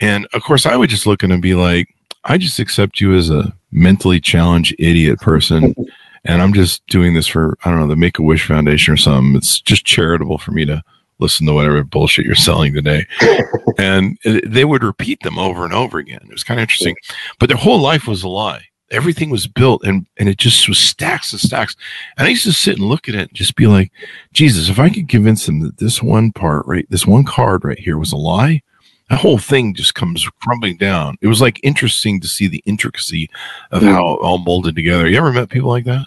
And 0.00 0.26
of 0.32 0.42
course 0.42 0.66
i 0.66 0.76
would 0.76 0.90
just 0.90 1.06
look 1.06 1.22
at 1.22 1.30
and 1.30 1.42
be 1.42 1.54
like 1.54 1.94
i 2.24 2.38
just 2.38 2.58
accept 2.58 3.00
you 3.00 3.14
as 3.14 3.28
a 3.30 3.54
mentally 3.70 4.20
challenged 4.20 4.74
idiot 4.78 5.20
person 5.20 5.74
and 6.24 6.40
i'm 6.40 6.54
just 6.54 6.86
doing 6.86 7.14
this 7.14 7.26
for 7.26 7.58
i 7.64 7.70
don't 7.70 7.80
know 7.80 7.86
the 7.86 7.96
make-a-wish 7.96 8.46
foundation 8.46 8.94
or 8.94 8.96
something. 8.96 9.36
It's 9.36 9.60
just 9.60 9.84
charitable 9.84 10.38
for 10.38 10.52
me 10.52 10.64
to 10.64 10.82
listen 11.20 11.46
to 11.46 11.52
whatever 11.52 11.84
bullshit 11.84 12.26
you're 12.26 12.34
selling 12.34 12.72
today. 12.72 13.06
and 13.78 14.18
they 14.24 14.64
would 14.64 14.82
repeat 14.82 15.20
them 15.22 15.38
over 15.38 15.64
and 15.64 15.72
over 15.74 15.98
again. 15.98 16.20
It 16.22 16.32
was 16.32 16.44
kind 16.44 16.58
of 16.58 16.62
interesting. 16.62 16.96
But 17.38 17.48
their 17.48 17.58
whole 17.58 17.80
life 17.80 18.06
was 18.06 18.22
a 18.22 18.28
lie. 18.28 18.64
everything 18.90 19.30
was 19.30 19.46
built 19.46 19.84
and 19.84 20.04
and 20.18 20.28
it 20.28 20.36
just 20.36 20.68
was 20.68 20.78
stacks 20.78 21.32
and 21.32 21.40
stacks. 21.40 21.76
And 22.16 22.26
I 22.26 22.30
used 22.30 22.44
to 22.44 22.52
sit 22.52 22.76
and 22.76 22.88
look 22.88 23.08
at 23.08 23.14
it 23.14 23.28
and 23.28 23.34
just 23.34 23.54
be 23.54 23.66
like, 23.66 23.92
Jesus, 24.32 24.68
if 24.68 24.78
I 24.78 24.90
could 24.90 25.08
convince 25.08 25.46
them 25.46 25.60
that 25.60 25.78
this 25.78 26.02
one 26.02 26.32
part, 26.32 26.66
right, 26.66 26.86
this 26.90 27.06
one 27.06 27.24
card 27.24 27.64
right 27.64 27.78
here 27.78 27.98
was 27.98 28.12
a 28.12 28.16
lie, 28.16 28.62
that 29.08 29.18
whole 29.18 29.38
thing 29.38 29.74
just 29.74 29.94
comes 29.94 30.28
crumbling 30.42 30.76
down. 30.76 31.16
It 31.20 31.26
was 31.26 31.40
like 31.40 31.60
interesting 31.62 32.20
to 32.20 32.28
see 32.28 32.46
the 32.46 32.62
intricacy 32.64 33.28
of 33.72 33.82
mm. 33.82 33.92
how 33.92 34.14
it 34.14 34.20
all 34.22 34.38
molded 34.38 34.76
together. 34.76 35.08
You 35.08 35.18
ever 35.18 35.32
met 35.32 35.50
people 35.50 35.68
like 35.68 35.84
that? 35.84 36.06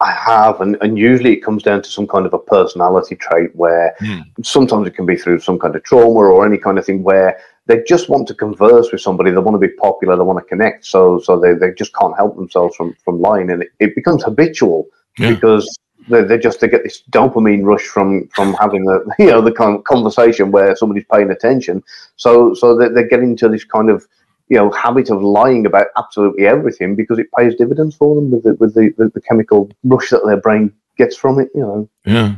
I 0.00 0.12
have, 0.12 0.60
and, 0.60 0.76
and 0.80 0.98
usually 0.98 1.32
it 1.32 1.40
comes 1.40 1.62
down 1.62 1.82
to 1.82 1.90
some 1.90 2.06
kind 2.06 2.26
of 2.26 2.34
a 2.34 2.38
personality 2.38 3.16
trait 3.16 3.54
where 3.54 3.94
mm. 4.00 4.24
sometimes 4.44 4.86
it 4.86 4.94
can 4.94 5.06
be 5.06 5.16
through 5.16 5.40
some 5.40 5.58
kind 5.58 5.74
of 5.74 5.82
trauma 5.84 6.20
or 6.20 6.44
any 6.44 6.58
kind 6.58 6.78
of 6.78 6.84
thing 6.84 7.02
where 7.02 7.38
they 7.66 7.82
just 7.86 8.08
want 8.08 8.28
to 8.28 8.34
converse 8.34 8.92
with 8.92 9.00
somebody. 9.00 9.30
They 9.30 9.38
want 9.38 9.54
to 9.54 9.66
be 9.66 9.74
popular. 9.74 10.16
They 10.16 10.22
want 10.22 10.38
to 10.38 10.44
connect. 10.44 10.84
So 10.84 11.18
so 11.20 11.38
they, 11.38 11.54
they 11.54 11.72
just 11.72 11.94
can't 11.94 12.16
help 12.16 12.36
themselves 12.36 12.76
from 12.76 12.94
from 13.04 13.20
lying, 13.20 13.50
and 13.50 13.62
it, 13.62 13.70
it 13.80 13.94
becomes 13.94 14.22
habitual 14.22 14.86
yeah. 15.18 15.30
because 15.30 15.78
they, 16.08 16.22
they 16.22 16.38
just 16.38 16.60
they 16.60 16.68
get 16.68 16.82
this 16.82 17.02
dopamine 17.10 17.64
rush 17.64 17.84
from 17.84 18.28
from 18.28 18.54
having 18.54 18.84
the 18.84 19.04
you 19.18 19.26
know 19.26 19.40
the 19.40 19.52
kind 19.52 19.76
of 19.76 19.84
conversation 19.84 20.50
where 20.50 20.76
somebody's 20.76 21.06
paying 21.10 21.30
attention. 21.30 21.82
So 22.16 22.54
so 22.54 22.76
they're, 22.76 22.92
they're 22.92 23.08
getting 23.08 23.36
to 23.38 23.48
this 23.48 23.64
kind 23.64 23.88
of 23.88 24.06
you 24.54 24.60
know 24.60 24.70
habit 24.70 25.10
of 25.10 25.20
lying 25.20 25.66
about 25.66 25.88
absolutely 25.96 26.46
everything 26.46 26.94
because 26.94 27.18
it 27.18 27.26
pays 27.36 27.56
dividends 27.56 27.96
for 27.96 28.14
them 28.14 28.30
with 28.30 28.44
the, 28.44 28.54
with 28.54 28.72
the, 28.74 28.94
the, 28.96 29.08
the 29.08 29.20
chemical 29.20 29.68
rush 29.82 30.10
that 30.10 30.24
their 30.24 30.36
brain 30.36 30.72
gets 30.96 31.16
from 31.16 31.40
it. 31.40 31.48
You 31.54 31.60
know. 31.60 31.88
Yeah. 32.04 32.36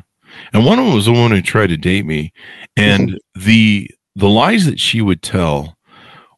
And 0.54 0.64
one 0.64 0.78
of 0.78 0.86
them 0.86 0.94
was 0.94 1.04
the 1.04 1.12
one 1.12 1.30
who 1.30 1.42
tried 1.42 1.68
to 1.68 1.76
date 1.76 2.06
me, 2.06 2.32
and 2.74 3.10
mm-hmm. 3.10 3.46
the 3.46 3.90
the 4.14 4.28
lies 4.30 4.64
that 4.64 4.80
she 4.80 5.02
would 5.02 5.20
tell 5.20 5.76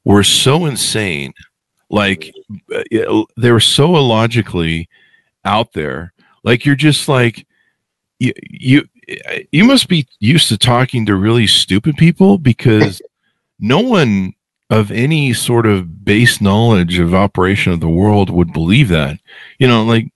were 0.05 0.25
so 0.25 0.67
insane 0.67 1.33
like 1.91 2.33
uh, 2.75 3.25
they 3.37 3.53
were 3.53 3.61
so 3.61 3.97
illogically 3.97 4.89
out 5.45 5.73
there 5.73 6.13
like 6.43 6.67
you're 6.67 6.75
just 6.75 7.09
like 7.09 7.47
you 8.19 8.33
you 8.51 8.89
you 9.53 9.65
must 9.65 9.89
be 9.89 10.07
used 10.19 10.49
to 10.49 10.59
talking 10.59 11.07
to 11.07 11.15
really 11.15 11.47
stupid 11.47 11.97
people 11.97 12.37
because 12.37 13.01
no 13.59 13.81
one 13.81 14.35
of 14.71 14.91
any 14.91 15.33
sort 15.33 15.67
of 15.67 16.05
base 16.05 16.41
knowledge 16.41 16.99
of 16.99 17.15
operation 17.15 17.73
of 17.73 17.81
the 17.81 17.89
world 17.89 18.31
would 18.31 18.53
believe 18.53 18.89
that. 18.89 19.19
You 19.59 19.69
know 19.69 19.85
like 19.85 20.11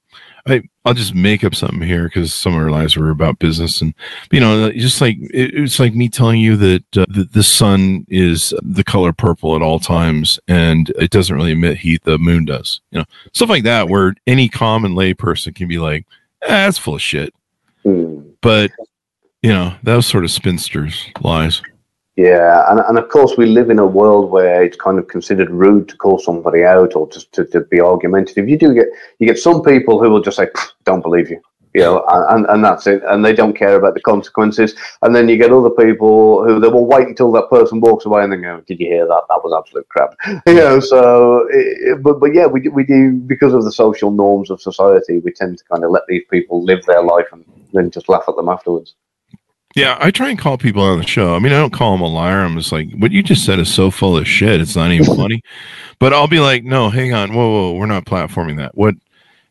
I 0.46 0.62
I'll 0.84 0.94
just 0.94 1.14
make 1.14 1.44
up 1.44 1.54
something 1.54 1.82
here 1.82 2.04
because 2.04 2.34
some 2.34 2.54
of 2.54 2.60
our 2.60 2.70
lives 2.70 2.96
were 2.96 3.10
about 3.10 3.38
business 3.38 3.80
and 3.80 3.94
you 4.32 4.40
know 4.40 4.70
just 4.72 5.00
like 5.00 5.16
it, 5.32 5.54
it's 5.54 5.78
like 5.78 5.94
me 5.94 6.08
telling 6.08 6.40
you 6.40 6.56
that 6.56 6.96
uh, 6.96 7.06
the, 7.08 7.28
the 7.32 7.42
sun 7.42 8.04
is 8.08 8.52
the 8.62 8.82
color 8.82 9.12
purple 9.12 9.54
at 9.54 9.62
all 9.62 9.78
times 9.78 10.40
and 10.48 10.90
it 10.98 11.10
doesn't 11.10 11.36
really 11.36 11.52
emit 11.52 11.76
heat 11.76 12.02
the 12.02 12.18
moon 12.18 12.44
does 12.44 12.80
you 12.90 12.98
know. 12.98 13.04
Stuff 13.32 13.50
like 13.50 13.64
that 13.64 13.88
where 13.88 14.14
any 14.26 14.48
common 14.48 14.94
layperson 14.94 15.54
can 15.54 15.68
be 15.68 15.78
like 15.78 16.04
eh, 16.42 16.48
that's 16.48 16.78
full 16.78 16.96
of 16.96 17.02
shit. 17.02 17.32
Mm. 17.84 18.34
but 18.40 18.70
you 19.42 19.50
know 19.50 19.74
those 19.82 20.06
sort 20.06 20.22
of 20.22 20.30
spinsters 20.30 21.08
lies 21.20 21.62
yeah, 22.16 22.64
and, 22.68 22.80
and 22.80 22.98
of 22.98 23.08
course 23.08 23.38
we 23.38 23.46
live 23.46 23.70
in 23.70 23.78
a 23.78 23.86
world 23.86 24.30
where 24.30 24.62
it's 24.62 24.76
kind 24.76 24.98
of 24.98 25.08
considered 25.08 25.50
rude 25.50 25.88
to 25.88 25.96
call 25.96 26.18
somebody 26.18 26.62
out 26.62 26.94
or 26.94 27.08
to, 27.08 27.30
to, 27.30 27.44
to 27.46 27.60
be 27.60 27.80
argumentative. 27.80 28.48
You 28.50 28.58
do 28.58 28.74
get 28.74 28.88
you 29.18 29.26
get 29.26 29.38
some 29.38 29.62
people 29.62 30.02
who 30.02 30.10
will 30.10 30.20
just 30.20 30.36
say, 30.36 30.48
"Don't 30.84 31.00
believe 31.00 31.30
you," 31.30 31.40
you 31.72 31.80
know, 31.80 32.04
and, 32.06 32.44
and 32.50 32.62
that's 32.62 32.86
it, 32.86 33.02
and 33.06 33.24
they 33.24 33.32
don't 33.32 33.56
care 33.56 33.76
about 33.76 33.94
the 33.94 34.02
consequences. 34.02 34.74
And 35.00 35.16
then 35.16 35.26
you 35.26 35.38
get 35.38 35.52
other 35.52 35.70
people 35.70 36.44
who 36.44 36.60
they 36.60 36.68
will 36.68 36.84
wait 36.84 37.08
until 37.08 37.32
that 37.32 37.48
person 37.48 37.80
walks 37.80 38.04
away 38.04 38.22
and 38.22 38.30
then 38.30 38.42
go, 38.42 38.60
"Did 38.66 38.78
you 38.78 38.88
hear 38.88 39.06
that? 39.06 39.22
That 39.30 39.42
was 39.42 39.58
absolute 39.58 39.88
crap," 39.88 40.14
you 40.46 40.54
know. 40.54 40.80
So, 40.80 41.48
it, 41.50 42.02
but 42.02 42.20
but 42.20 42.34
yeah, 42.34 42.46
we 42.46 42.60
do, 42.60 42.70
we 42.72 42.84
do 42.84 43.12
because 43.12 43.54
of 43.54 43.64
the 43.64 43.72
social 43.72 44.10
norms 44.10 44.50
of 44.50 44.60
society, 44.60 45.20
we 45.20 45.32
tend 45.32 45.56
to 45.56 45.64
kind 45.64 45.82
of 45.82 45.90
let 45.90 46.02
these 46.08 46.24
people 46.30 46.62
live 46.62 46.84
their 46.84 47.02
life 47.02 47.28
and 47.32 47.42
then 47.72 47.90
just 47.90 48.10
laugh 48.10 48.24
at 48.28 48.36
them 48.36 48.50
afterwards. 48.50 48.96
Yeah, 49.74 49.96
I 50.00 50.10
try 50.10 50.28
and 50.28 50.38
call 50.38 50.58
people 50.58 50.82
on 50.82 50.98
the 50.98 51.06
show. 51.06 51.34
I 51.34 51.38
mean, 51.38 51.52
I 51.52 51.58
don't 51.58 51.72
call 51.72 51.92
them 51.92 52.02
a 52.02 52.08
liar. 52.08 52.40
I'm 52.40 52.56
just 52.56 52.72
like, 52.72 52.92
what 52.92 53.12
you 53.12 53.22
just 53.22 53.44
said 53.44 53.58
is 53.58 53.72
so 53.72 53.90
full 53.90 54.16
of 54.16 54.28
shit. 54.28 54.60
It's 54.60 54.76
not 54.76 54.92
even 54.92 55.06
funny. 55.16 55.42
But 55.98 56.12
I'll 56.12 56.28
be 56.28 56.40
like, 56.40 56.64
no, 56.64 56.90
hang 56.90 57.14
on, 57.14 57.32
whoa, 57.32 57.50
whoa, 57.50 57.72
we're 57.72 57.86
not 57.86 58.04
platforming 58.04 58.58
that. 58.58 58.74
What? 58.76 58.94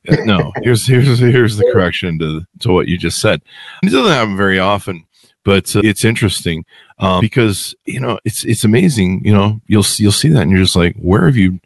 Uh, 0.10 0.16
no, 0.26 0.52
here's 0.64 0.86
here's 0.88 1.20
here's 1.20 1.58
the 1.58 1.70
correction 1.72 2.18
to 2.18 2.42
to 2.60 2.72
what 2.72 2.88
you 2.88 2.98
just 2.98 3.22
said. 3.22 3.42
It 3.84 3.92
doesn't 3.92 4.12
happen 4.12 4.36
very 4.36 4.58
often, 4.58 5.06
but 5.44 5.76
uh, 5.76 5.82
it's 5.84 6.04
interesting 6.04 6.66
um, 6.98 7.22
because 7.22 7.76
you 7.86 8.00
know 8.00 8.18
it's 8.26 8.44
it's 8.44 8.64
amazing. 8.64 9.24
You 9.24 9.34
know, 9.34 9.62
you'll 9.68 9.86
you'll 9.98 10.12
see 10.12 10.30
that, 10.30 10.42
and 10.42 10.50
you're 10.50 10.60
just 10.60 10.76
like, 10.76 10.96
where 10.96 11.26
have 11.26 11.38
you? 11.38 11.60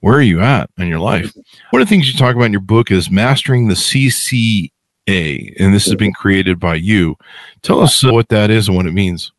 Where 0.00 0.14
are 0.14 0.22
you 0.22 0.40
at 0.40 0.70
in 0.78 0.88
your 0.88 0.98
life? 0.98 1.32
One 1.70 1.80
of 1.80 1.86
the 1.88 1.94
things 1.94 2.10
you 2.10 2.18
talk 2.18 2.34
about 2.34 2.46
in 2.46 2.52
your 2.52 2.60
book 2.60 2.90
is 2.90 3.10
mastering 3.10 3.68
the 3.68 3.74
CC 3.74 4.72
a, 5.12 5.54
and 5.58 5.74
this 5.74 5.86
has 5.86 5.94
been 5.94 6.12
created 6.12 6.58
by 6.58 6.76
you. 6.76 7.16
Tell 7.62 7.80
us 7.80 8.04
uh, 8.04 8.12
what 8.12 8.28
that 8.30 8.50
is 8.50 8.68
and 8.68 8.76
what 8.76 8.86
it 8.86 8.92
means. 8.92 9.32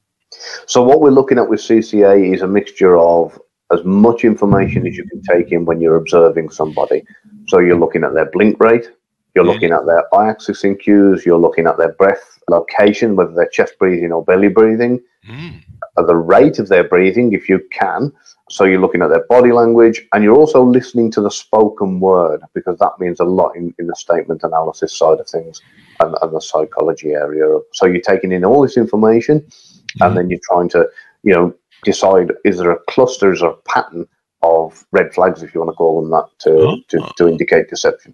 So, 0.68 0.82
what 0.82 1.02
we're 1.02 1.12
looking 1.12 1.38
at 1.38 1.50
with 1.50 1.60
CCA 1.60 2.34
is 2.34 2.42
a 2.42 2.48
mixture 2.48 2.98
of 2.98 3.40
as 3.72 3.84
much 3.84 4.24
information 4.24 4.86
as 4.88 4.96
you 4.96 5.06
can 5.06 5.22
take 5.24 5.52
in 5.52 5.66
when 5.66 5.82
you're 5.82 5.98
observing 5.98 6.50
somebody. 6.50 7.04
So, 7.48 7.60
you're 7.60 7.80
looking 7.80 8.04
at 8.04 8.14
their 8.14 8.30
blink 8.32 8.60
rate, 8.60 8.90
you're 9.36 9.46
looking 9.46 9.72
at 9.72 9.86
their 9.86 10.04
eye 10.14 10.30
axis 10.30 10.62
accessing 10.62 10.80
cues, 10.80 11.26
you're 11.26 11.40
looking 11.40 11.68
at 11.68 11.78
their 11.78 11.94
breath 11.94 12.40
location, 12.50 13.16
whether 13.16 13.34
they're 13.34 13.48
chest 13.48 13.74
breathing 13.80 14.12
or 14.12 14.24
belly 14.24 14.48
breathing, 14.48 15.00
mm. 15.28 15.62
the 15.98 16.16
rate 16.16 16.60
of 16.60 16.70
their 16.70 16.84
breathing, 16.84 17.34
if 17.34 17.50
you 17.50 17.60
can, 17.72 18.12
so 18.54 18.66
you're 18.66 18.80
looking 18.80 19.02
at 19.02 19.10
their 19.10 19.26
body 19.30 19.52
language 19.52 20.06
and 20.14 20.24
you're 20.24 20.36
also 20.36 20.64
listening 20.64 21.10
to 21.10 21.22
the 21.22 21.32
spoken 21.32 22.00
word 22.00 22.40
because 22.54 22.78
that 22.78 22.92
means 23.00 23.20
a 23.20 23.24
lot 23.24 23.56
in, 23.56 23.74
in 23.80 23.88
the 23.88 23.96
statement 23.96 24.44
analysis 24.44 24.96
side 24.96 25.20
of 25.20 25.28
things 25.28 25.60
and, 26.00 26.16
and 26.22 26.32
the 26.32 26.40
psychology 26.40 27.14
area. 27.14 27.46
So 27.72 27.88
you're 27.88 28.00
taking 28.00 28.32
in 28.32 28.46
all 28.46 28.62
this 28.62 28.78
information 28.78 29.40
mm-hmm. 29.40 30.04
and 30.04 30.16
then 30.16 30.30
you're 30.30 30.40
trying 30.44 30.70
to, 30.70 30.88
you 31.24 31.34
know, 31.34 31.52
decide 31.84 32.32
is 32.46 32.60
there 32.60 32.70
a 32.70 32.80
cluster, 32.92 33.34
is 33.34 33.40
there 33.40 33.50
a 33.50 33.58
pattern 33.68 34.08
of 34.44 34.86
red 34.92 35.12
flags, 35.16 35.42
if 35.42 35.56
you 35.56 35.60
want 35.60 35.72
to 35.72 35.76
call 35.76 36.00
them 36.00 36.12
that, 36.12 36.28
to, 36.42 36.52
oh. 36.52 36.78
to, 36.90 37.12
to 37.18 37.28
indicate 37.28 37.72
deception. 37.72 38.14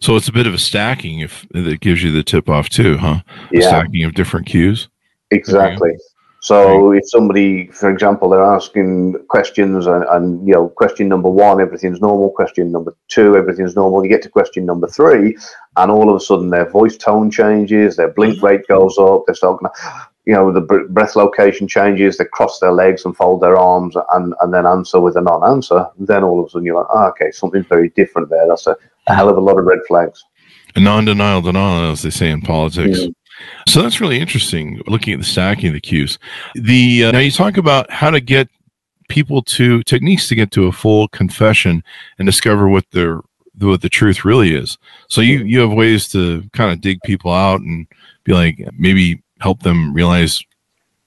So 0.00 0.16
it's 0.16 0.26
a 0.26 0.32
bit 0.32 0.48
of 0.48 0.54
a 0.54 0.58
stacking 0.58 1.20
if 1.20 1.46
that 1.52 1.78
gives 1.78 2.02
you 2.02 2.10
the 2.10 2.24
tip 2.24 2.48
off 2.48 2.68
too, 2.68 2.96
huh? 2.96 3.20
Yeah. 3.52 3.60
A 3.60 3.62
stacking 3.68 4.02
of 4.02 4.14
different 4.14 4.46
cues. 4.46 4.88
Exactly. 5.30 5.92
So 6.42 6.92
if 6.92 7.02
somebody, 7.08 7.66
for 7.66 7.90
example, 7.90 8.30
they're 8.30 8.42
asking 8.42 9.14
questions 9.28 9.86
and, 9.86 10.04
and, 10.04 10.46
you 10.48 10.54
know, 10.54 10.68
question 10.68 11.06
number 11.06 11.28
one, 11.28 11.60
everything's 11.60 12.00
normal. 12.00 12.30
Question 12.30 12.72
number 12.72 12.96
two, 13.08 13.36
everything's 13.36 13.76
normal. 13.76 14.02
You 14.02 14.08
get 14.08 14.22
to 14.22 14.30
question 14.30 14.64
number 14.64 14.88
three, 14.88 15.36
and 15.76 15.90
all 15.90 16.08
of 16.08 16.16
a 16.16 16.20
sudden 16.20 16.48
their 16.48 16.70
voice 16.70 16.96
tone 16.96 17.30
changes, 17.30 17.96
their 17.96 18.08
blink 18.08 18.36
mm-hmm. 18.36 18.46
rate 18.46 18.66
goes 18.68 18.96
up. 18.98 19.24
They 19.26 19.34
start, 19.34 19.60
you 20.24 20.32
know, 20.32 20.50
the 20.50 20.62
breath 20.62 21.14
location 21.14 21.68
changes. 21.68 22.16
They 22.16 22.24
cross 22.24 22.58
their 22.58 22.72
legs 22.72 23.04
and 23.04 23.14
fold 23.14 23.42
their 23.42 23.58
arms, 23.58 23.94
and 24.12 24.34
and 24.40 24.52
then 24.52 24.64
answer 24.64 24.98
with 24.98 25.16
a 25.16 25.20
non-answer. 25.20 25.88
Then 25.98 26.24
all 26.24 26.40
of 26.40 26.46
a 26.46 26.50
sudden 26.50 26.64
you're 26.64 26.76
like, 26.76 26.86
oh, 26.90 27.08
okay, 27.08 27.30
something's 27.32 27.66
very 27.66 27.90
different 27.90 28.30
there. 28.30 28.48
That's 28.48 28.66
a, 28.66 28.76
a 29.08 29.14
hell 29.14 29.28
of 29.28 29.36
a 29.36 29.40
lot 29.40 29.58
of 29.58 29.66
red 29.66 29.80
flags. 29.86 30.24
A 30.74 30.80
non-denial 30.80 31.42
denial, 31.42 31.90
as 31.92 32.02
they 32.02 32.10
say 32.10 32.30
in 32.30 32.40
politics. 32.40 33.00
Yeah. 33.00 33.08
So 33.68 33.82
that's 33.82 34.00
really 34.00 34.18
interesting. 34.18 34.82
Looking 34.86 35.14
at 35.14 35.20
the 35.20 35.26
stacking 35.26 35.68
of 35.68 35.74
the 35.74 35.80
cues, 35.80 36.18
the 36.54 37.04
uh, 37.04 37.12
now 37.12 37.18
you 37.18 37.30
talk 37.30 37.56
about 37.56 37.90
how 37.90 38.10
to 38.10 38.20
get 38.20 38.48
people 39.08 39.42
to 39.42 39.82
techniques 39.82 40.28
to 40.28 40.34
get 40.34 40.50
to 40.52 40.66
a 40.66 40.72
full 40.72 41.08
confession 41.08 41.82
and 42.18 42.26
discover 42.26 42.68
what 42.68 42.84
their 42.92 43.20
what 43.58 43.82
the 43.82 43.88
truth 43.88 44.24
really 44.24 44.54
is. 44.54 44.78
So 45.08 45.20
you 45.20 45.44
you 45.44 45.60
have 45.60 45.72
ways 45.72 46.08
to 46.08 46.48
kind 46.52 46.72
of 46.72 46.80
dig 46.80 47.00
people 47.02 47.32
out 47.32 47.60
and 47.60 47.86
be 48.24 48.32
like 48.32 48.68
maybe 48.78 49.22
help 49.40 49.62
them 49.62 49.92
realize 49.94 50.42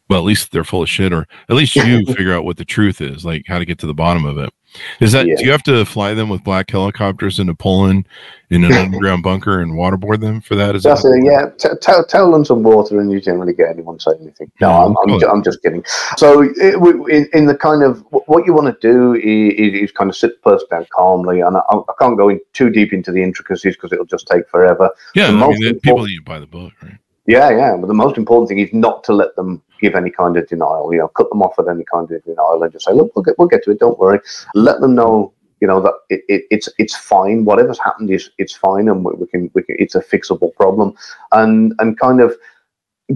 well 0.10 0.20
at 0.20 0.26
least 0.26 0.52
they're 0.52 0.64
full 0.64 0.84
of 0.84 0.90
shit 0.90 1.14
or 1.14 1.28
at 1.50 1.56
least 1.56 1.76
you 1.76 2.06
figure 2.08 2.34
out 2.34 2.46
what 2.46 2.58
the 2.58 2.66
truth 2.66 3.00
is 3.02 3.24
like 3.24 3.44
how 3.48 3.60
to 3.60 3.66
get 3.66 3.80
to 3.80 3.88
the 3.88 3.94
bottom 3.94 4.26
of 4.26 4.38
it 4.38 4.52
is 5.00 5.12
that 5.12 5.28
yeah. 5.28 5.36
do 5.36 5.46
you 5.46 5.52
have 5.52 5.64
to 5.64 5.86
fly 5.86 6.14
them 6.14 6.30
with 6.30 6.44
black 6.44 6.70
helicopters 6.70 7.40
into 7.40 7.54
Poland 7.54 8.08
in 8.50 8.64
an 8.64 8.72
underground 8.74 9.24
bunker 9.24 9.62
and 9.62 9.74
waterboard 9.74 10.22
them 10.22 10.42
for 10.42 10.56
that? 10.56 10.76
Is 10.76 10.84
That's 10.84 11.04
that 11.04 11.10
it, 11.10 11.26
yeah. 11.26 11.50
T- 11.58 11.78
t- 11.82 12.04
tell 12.08 12.32
them 12.32 12.46
some 12.46 12.64
water 12.64 13.00
and 13.00 13.12
you 13.12 13.20
generally 13.20 13.54
get 13.54 13.70
anyone 13.70 14.00
say 14.00 14.12
anything. 14.20 14.52
No, 14.62 14.70
I'm, 14.70 14.96
I'm, 14.98 15.30
I'm, 15.30 15.44
just 15.44 15.62
kidding. 15.62 15.84
So 16.18 16.42
it, 16.42 16.76
in, 17.10 17.30
in, 17.34 17.46
the 17.46 17.56
kind 17.56 17.84
of 17.84 18.04
what 18.10 18.46
you 18.46 18.54
want 18.54 18.68
to 18.68 18.88
do 18.88 19.16
is, 19.16 19.84
is, 19.84 19.92
kind 19.92 20.10
of 20.10 20.16
sit 20.16 20.42
the 20.44 20.50
person 20.50 20.68
down 20.70 20.88
calmly, 20.94 21.42
and 21.42 21.58
I, 21.58 21.62
I 21.70 21.94
can't 22.00 22.18
go 22.18 22.30
in 22.30 22.40
too 22.54 22.70
deep 22.70 22.94
into 22.94 23.12
the 23.12 23.22
intricacies 23.22 23.76
because 23.76 23.92
it'll 23.92 24.06
just 24.06 24.28
take 24.28 24.50
forever. 24.50 24.90
Yeah, 25.16 25.28
I 25.28 25.32
mean, 25.32 25.80
people 25.80 26.08
you 26.08 26.22
buy 26.22 26.40
the 26.40 26.48
book, 26.48 26.74
right? 26.82 26.98
Yeah, 27.26 27.50
yeah. 27.52 27.78
But 27.78 27.88
the 27.88 27.94
most 27.94 28.18
important 28.18 28.50
thing 28.50 28.60
is 28.60 28.74
not 28.74 29.04
to 29.06 29.14
let 29.14 29.36
them 29.36 29.62
give 29.82 29.96
any 29.96 30.10
kind 30.10 30.36
of 30.38 30.48
denial. 30.48 30.94
You 30.94 31.00
know, 31.00 31.08
cut 31.10 31.30
them 31.30 31.42
off 31.42 31.58
at 31.60 31.68
any 31.68 31.86
kind 31.92 32.10
of 32.12 32.24
denial 32.24 32.62
and 32.62 32.72
just 32.72 32.86
say, 32.86 32.94
look, 32.94 33.16
we'll 33.16 33.24
get, 33.24 33.36
we'll 33.38 33.48
get 33.48 33.64
to 33.64 33.72
it. 33.72 33.80
Don't 33.80 34.00
worry. 34.00 34.20
Let 34.56 34.82
them 34.82 34.96
know, 34.96 35.34
you 35.62 35.68
know, 35.68 35.80
that 35.82 35.94
it, 36.10 36.24
it, 36.28 36.44
it's 36.52 36.70
it's 36.78 36.96
fine. 36.96 37.46
Whatever's 37.46 37.80
happened 37.80 38.12
is 38.12 38.30
it's 38.38 38.54
fine, 38.54 38.90
and 38.90 39.06
we, 39.06 39.14
we, 39.14 39.28
can 39.28 39.50
we 39.54 39.64
can. 39.64 39.76
It's 39.80 39.96
a 39.96 40.02
fixable 40.02 40.54
problem, 40.56 40.96
and 41.32 41.74
and 41.80 41.98
kind 41.98 42.20
of 42.20 42.36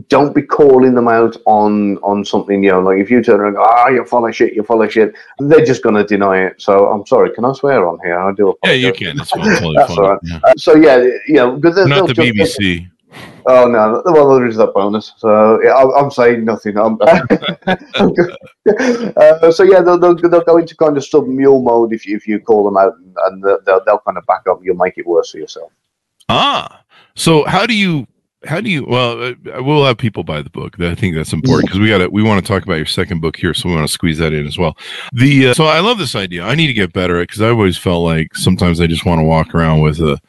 don't 0.09 0.35
be 0.35 0.41
calling 0.41 0.93
them 0.93 1.09
out 1.09 1.35
on 1.45 1.97
on 1.97 2.23
something. 2.23 2.63
You 2.63 2.71
know, 2.71 2.79
like 2.79 2.99
if 2.99 3.11
you 3.11 3.21
turn 3.21 3.41
around, 3.41 3.57
ah, 3.57 3.85
oh, 3.87 3.89
you're 3.89 4.05
full 4.05 4.25
of 4.25 4.33
shit, 4.33 4.53
you're 4.53 4.63
full 4.63 4.81
of 4.81 4.91
shit. 4.91 5.13
They're 5.39 5.65
just 5.65 5.83
going 5.83 5.95
to 5.95 6.05
deny 6.05 6.45
it. 6.45 6.61
So 6.61 6.87
I'm 6.87 7.05
sorry. 7.05 7.33
Can 7.33 7.43
I 7.43 7.51
swear 7.51 7.85
on 7.85 7.99
here? 8.03 8.17
I 8.17 8.31
do. 8.33 8.49
Apologize. 8.49 8.81
Yeah, 8.81 8.87
you 8.87 8.93
can. 8.93 9.17
That's, 9.17 9.31
totally 9.31 9.75
That's 9.75 9.97
all 9.97 10.11
right. 10.11 10.19
Yeah. 10.23 10.39
Uh, 10.43 10.53
so 10.57 10.75
yeah, 10.75 10.97
you 11.27 11.35
know, 11.35 11.57
because 11.57 11.85
not 11.87 12.07
the 12.07 12.13
BBC. 12.13 12.89
Oh 13.49 13.65
no! 13.65 14.01
Well, 14.05 14.35
there 14.35 14.45
is 14.45 14.57
that 14.57 14.73
bonus. 14.73 15.13
So 15.17 15.61
yeah, 15.63 15.75
I'm, 15.75 15.89
I'm 15.91 16.11
saying 16.11 16.43
nothing. 16.43 16.77
I'm, 16.77 16.97
uh, 19.15 19.51
so 19.51 19.63
yeah, 19.63 19.81
they'll, 19.81 19.97
they'll, 19.97 20.15
they'll 20.15 20.41
go 20.41 20.57
into 20.57 20.75
kind 20.75 20.97
of 20.97 21.05
sub 21.05 21.27
mule 21.27 21.61
mode 21.61 21.93
if 21.93 22.05
you, 22.05 22.17
if 22.17 22.27
you 22.27 22.41
call 22.41 22.65
them 22.65 22.75
out, 22.75 22.95
and 22.97 23.41
they'll, 23.41 23.81
they'll 23.85 23.99
kind 23.99 24.17
of 24.17 24.25
back 24.25 24.41
up. 24.49 24.59
You'll 24.61 24.75
make 24.75 24.97
it 24.97 25.07
worse 25.07 25.31
for 25.31 25.37
yourself. 25.37 25.71
Ah, 26.27 26.83
so 27.15 27.45
how 27.45 27.65
do 27.65 27.73
you 27.73 28.05
how 28.45 28.59
do 28.59 28.69
you 28.69 28.85
well 28.85 29.23
uh, 29.23 29.33
we'll 29.63 29.85
have 29.85 29.97
people 29.97 30.23
buy 30.23 30.41
the 30.43 30.49
book 30.49 30.79
i 30.79 30.93
think 30.93 31.15
that's 31.15 31.33
important 31.33 31.65
because 31.65 31.79
we 31.79 31.89
got 31.89 31.97
to 31.97 32.07
we 32.09 32.21
want 32.21 32.43
to 32.43 32.47
talk 32.47 32.63
about 32.63 32.75
your 32.75 32.85
second 32.85 33.19
book 33.19 33.35
here 33.35 33.51
so 33.51 33.67
we 33.67 33.73
want 33.73 33.85
to 33.85 33.91
squeeze 33.91 34.19
that 34.19 34.31
in 34.31 34.45
as 34.45 34.59
well 34.59 34.77
the 35.11 35.47
uh, 35.47 35.53
so 35.55 35.65
i 35.65 35.79
love 35.79 35.97
this 35.97 36.15
idea 36.15 36.43
i 36.43 36.53
need 36.53 36.67
to 36.67 36.73
get 36.73 36.93
better 36.93 37.17
at 37.17 37.27
because 37.27 37.41
i 37.41 37.49
always 37.49 37.77
felt 37.77 38.03
like 38.03 38.35
sometimes 38.35 38.79
i 38.79 38.85
just 38.85 39.05
want 39.05 39.19
to 39.19 39.23
walk 39.23 39.55
around 39.55 39.81
with 39.81 39.99
a 39.99 40.19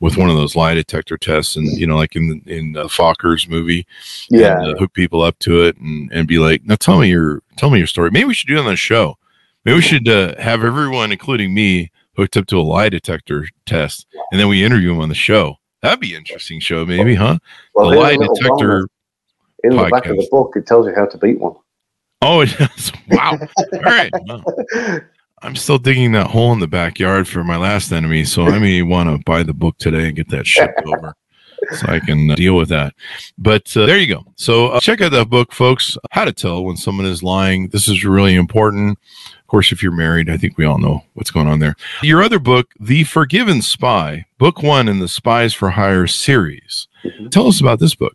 with 0.00 0.16
one 0.16 0.30
of 0.30 0.36
those 0.36 0.54
lie 0.54 0.74
detector 0.74 1.18
tests 1.18 1.56
and 1.56 1.66
you 1.78 1.86
know 1.86 1.96
like 1.96 2.14
in 2.16 2.42
in 2.46 2.72
the 2.72 2.84
fockers 2.84 3.48
movie 3.48 3.86
yeah 4.30 4.58
and, 4.58 4.74
uh, 4.74 4.78
hook 4.78 4.92
people 4.92 5.22
up 5.22 5.38
to 5.38 5.62
it 5.62 5.76
and 5.78 6.10
and 6.12 6.28
be 6.28 6.38
like 6.38 6.64
now 6.64 6.76
tell 6.76 6.98
me 6.98 7.08
your 7.08 7.42
tell 7.56 7.70
me 7.70 7.78
your 7.78 7.86
story 7.86 8.10
maybe 8.10 8.26
we 8.26 8.34
should 8.34 8.48
do 8.48 8.56
it 8.56 8.60
on 8.60 8.66
the 8.66 8.76
show 8.76 9.16
maybe 9.64 9.76
we 9.76 9.82
should 9.82 10.08
uh, 10.08 10.34
have 10.40 10.64
everyone 10.64 11.12
including 11.12 11.52
me 11.52 11.90
hooked 12.16 12.36
up 12.36 12.46
to 12.46 12.58
a 12.58 12.62
lie 12.62 12.88
detector 12.88 13.48
test 13.66 14.06
and 14.30 14.40
then 14.40 14.48
we 14.48 14.64
interview 14.64 14.88
them 14.88 15.00
on 15.00 15.08
the 15.08 15.14
show 15.14 15.58
That'd 15.82 16.00
be 16.00 16.14
interesting 16.14 16.60
show, 16.60 16.84
maybe, 16.84 17.14
huh? 17.14 17.38
Well, 17.74 17.90
the 17.90 17.96
lie 17.96 18.16
detector. 18.16 18.88
In 19.64 19.76
the 19.76 19.88
back 19.90 20.06
of 20.06 20.16
the 20.16 20.28
book, 20.30 20.54
it 20.56 20.66
tells 20.66 20.86
you 20.86 20.94
how 20.94 21.06
to 21.06 21.18
beat 21.18 21.38
one. 21.38 21.54
Oh, 22.22 22.40
it 22.40 22.56
does. 22.58 22.92
Wow. 23.10 23.38
All 23.72 23.80
right. 23.80 24.10
Well, 24.26 24.44
I'm 25.42 25.56
still 25.56 25.78
digging 25.78 26.12
that 26.12 26.28
hole 26.28 26.52
in 26.52 26.60
the 26.60 26.66
backyard 26.66 27.28
for 27.28 27.44
my 27.44 27.56
last 27.56 27.92
enemy, 27.92 28.24
so 28.24 28.44
I 28.44 28.58
may 28.58 28.82
want 28.82 29.08
to 29.08 29.22
buy 29.24 29.42
the 29.42 29.54
book 29.54 29.78
today 29.78 30.06
and 30.06 30.16
get 30.16 30.28
that 30.30 30.46
shipped 30.46 30.82
over 30.86 31.14
so 31.72 31.86
I 31.88 32.00
can 32.00 32.30
uh, 32.30 32.34
deal 32.34 32.56
with 32.56 32.68
that. 32.70 32.94
But 33.36 33.76
uh, 33.76 33.86
there 33.86 33.98
you 33.98 34.06
go. 34.06 34.24
So 34.36 34.68
uh, 34.68 34.80
check 34.80 35.00
out 35.00 35.12
that 35.12 35.28
book, 35.28 35.52
folks. 35.52 35.96
How 36.10 36.24
to 36.24 36.32
tell 36.32 36.64
when 36.64 36.76
someone 36.76 37.06
is 37.06 37.22
lying. 37.22 37.68
This 37.68 37.88
is 37.88 38.04
really 38.04 38.34
important. 38.34 38.98
Of 39.40 39.46
course, 39.46 39.72
if 39.72 39.82
you're 39.82 39.92
married, 39.92 40.30
I 40.30 40.36
think 40.36 40.58
we 40.58 40.64
all 40.64 40.78
know 40.78 41.04
what's 41.14 41.30
going 41.30 41.46
on 41.46 41.58
there. 41.58 41.74
Your 42.02 42.22
other 42.22 42.38
book, 42.38 42.72
The 42.78 43.04
Forgiven 43.04 43.62
Spy, 43.62 44.26
book 44.38 44.62
one 44.62 44.88
in 44.88 44.98
the 44.98 45.08
Spies 45.08 45.54
for 45.54 45.70
Hire 45.70 46.06
series. 46.06 46.86
Mm-hmm. 47.04 47.28
Tell 47.28 47.46
us 47.46 47.60
about 47.60 47.80
this 47.80 47.94
book. 47.94 48.14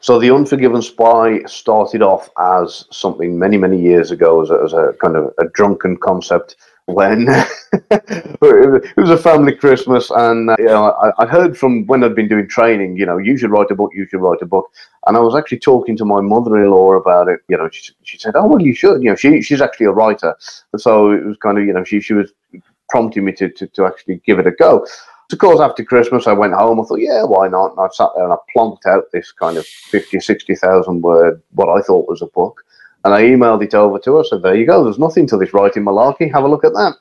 So, 0.00 0.18
The 0.18 0.30
Unforgiven 0.30 0.82
Spy 0.82 1.42
started 1.44 2.02
off 2.02 2.30
as 2.38 2.84
something 2.90 3.38
many, 3.38 3.56
many 3.56 3.80
years 3.80 4.10
ago 4.10 4.42
as 4.42 4.50
a, 4.50 4.60
as 4.64 4.72
a 4.72 4.94
kind 5.00 5.16
of 5.16 5.32
a 5.38 5.46
drunken 5.48 5.96
concept 5.96 6.56
when 6.88 7.26
it 7.90 8.96
was 8.96 9.10
a 9.10 9.18
family 9.18 9.54
Christmas, 9.54 10.10
and 10.10 10.48
uh, 10.48 10.56
you 10.58 10.64
know, 10.64 10.90
I, 10.92 11.22
I, 11.22 11.26
heard 11.26 11.56
from 11.56 11.86
when 11.86 12.02
I'd 12.02 12.14
been 12.14 12.28
doing 12.28 12.48
training, 12.48 12.96
you 12.96 13.04
know, 13.04 13.18
you 13.18 13.36
should 13.36 13.50
write 13.50 13.70
a 13.70 13.74
book, 13.74 13.90
you 13.94 14.06
should 14.08 14.22
write 14.22 14.40
a 14.40 14.46
book, 14.46 14.70
and 15.06 15.14
I 15.14 15.20
was 15.20 15.36
actually 15.36 15.58
talking 15.58 15.98
to 15.98 16.06
my 16.06 16.22
mother-in-law 16.22 16.94
about 16.94 17.28
it. 17.28 17.40
You 17.48 17.58
know, 17.58 17.68
she, 17.70 17.92
she 18.04 18.18
said, 18.18 18.36
"Oh 18.36 18.46
well, 18.46 18.62
you 18.62 18.74
should." 18.74 19.02
You 19.02 19.10
know, 19.10 19.16
she 19.16 19.42
she's 19.42 19.60
actually 19.60 19.86
a 19.86 19.92
writer, 19.92 20.34
so 20.78 21.10
it 21.10 21.26
was 21.26 21.36
kind 21.36 21.58
of 21.58 21.64
you 21.64 21.74
know 21.74 21.84
she 21.84 22.00
she 22.00 22.14
was 22.14 22.32
prompting 22.88 23.26
me 23.26 23.32
to 23.32 23.50
to, 23.50 23.66
to 23.66 23.84
actually 23.84 24.22
give 24.24 24.38
it 24.38 24.46
a 24.46 24.52
go. 24.52 24.86
So, 25.30 25.34
of 25.34 25.40
course, 25.40 25.60
after 25.60 25.84
Christmas, 25.84 26.26
I 26.26 26.32
went 26.32 26.54
home. 26.54 26.80
I 26.80 26.84
thought, 26.84 27.00
yeah, 27.00 27.22
why 27.22 27.48
not? 27.48 27.72
And 27.72 27.80
I 27.80 27.88
sat 27.92 28.08
there 28.14 28.24
and 28.24 28.32
I 28.32 28.36
plonked 28.56 28.86
out 28.86 29.04
this 29.12 29.30
kind 29.30 29.58
of 29.58 29.66
50, 29.66 30.20
60,000 30.20 31.02
word, 31.02 31.42
what 31.52 31.68
I 31.68 31.82
thought 31.82 32.08
was 32.08 32.22
a 32.22 32.26
book. 32.26 32.64
And 33.04 33.14
I 33.14 33.22
emailed 33.22 33.62
it 33.62 33.74
over 33.74 33.98
to 34.00 34.16
her. 34.16 34.24
Said, 34.24 34.42
"There 34.42 34.56
you 34.56 34.66
go. 34.66 34.82
There's 34.82 34.98
nothing 34.98 35.26
to 35.28 35.36
this 35.36 35.54
writing 35.54 35.84
malarkey. 35.84 36.32
Have 36.32 36.42
a 36.42 36.48
look 36.48 36.64
at 36.64 36.72
that." 36.72 36.94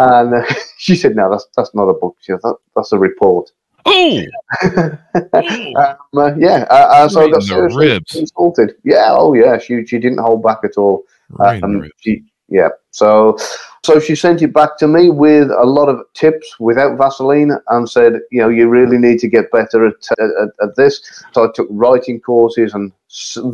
And 0.00 0.34
uh, 0.34 0.54
she 0.78 0.96
said, 0.96 1.14
"No, 1.14 1.30
that's 1.30 1.46
that's 1.56 1.72
not 1.74 1.88
a 1.88 1.94
book. 1.94 2.16
She 2.20 2.32
said, 2.32 2.40
that, 2.42 2.56
that's 2.74 2.90
a 2.90 2.98
report." 2.98 3.50
Oh, 3.86 4.22
um, 4.62 4.98
uh, 5.32 6.34
yeah. 6.36 6.66
Uh, 6.70 6.88
uh 6.90 7.08
so 7.08 7.22
I 7.22 7.30
got 7.30 7.42
seriously 7.44 7.86
ribs. 7.86 8.16
insulted. 8.16 8.74
Yeah. 8.82 9.06
Oh, 9.10 9.34
yeah. 9.34 9.58
She 9.58 9.86
she 9.86 9.98
didn't 9.98 10.18
hold 10.18 10.42
back 10.42 10.58
at 10.64 10.76
all. 10.76 11.04
Um, 11.38 11.88
she, 11.98 12.24
yeah. 12.48 12.70
So 12.90 13.38
so 13.84 14.00
she 14.00 14.14
sent 14.14 14.42
it 14.42 14.52
back 14.52 14.78
to 14.78 14.88
me 14.88 15.10
with 15.10 15.50
a 15.50 15.64
lot 15.64 15.88
of 15.88 16.00
tips 16.14 16.58
without 16.58 16.96
Vaseline 16.96 17.52
and 17.68 17.88
said, 17.88 18.20
you 18.30 18.40
know, 18.40 18.48
you 18.48 18.68
really 18.68 18.98
need 18.98 19.18
to 19.20 19.28
get 19.28 19.50
better 19.50 19.86
at, 19.86 19.94
at, 20.18 20.48
at 20.62 20.76
this. 20.76 21.24
So 21.32 21.44
I 21.44 21.52
took 21.54 21.68
writing 21.70 22.20
courses 22.20 22.74
and 22.74 22.92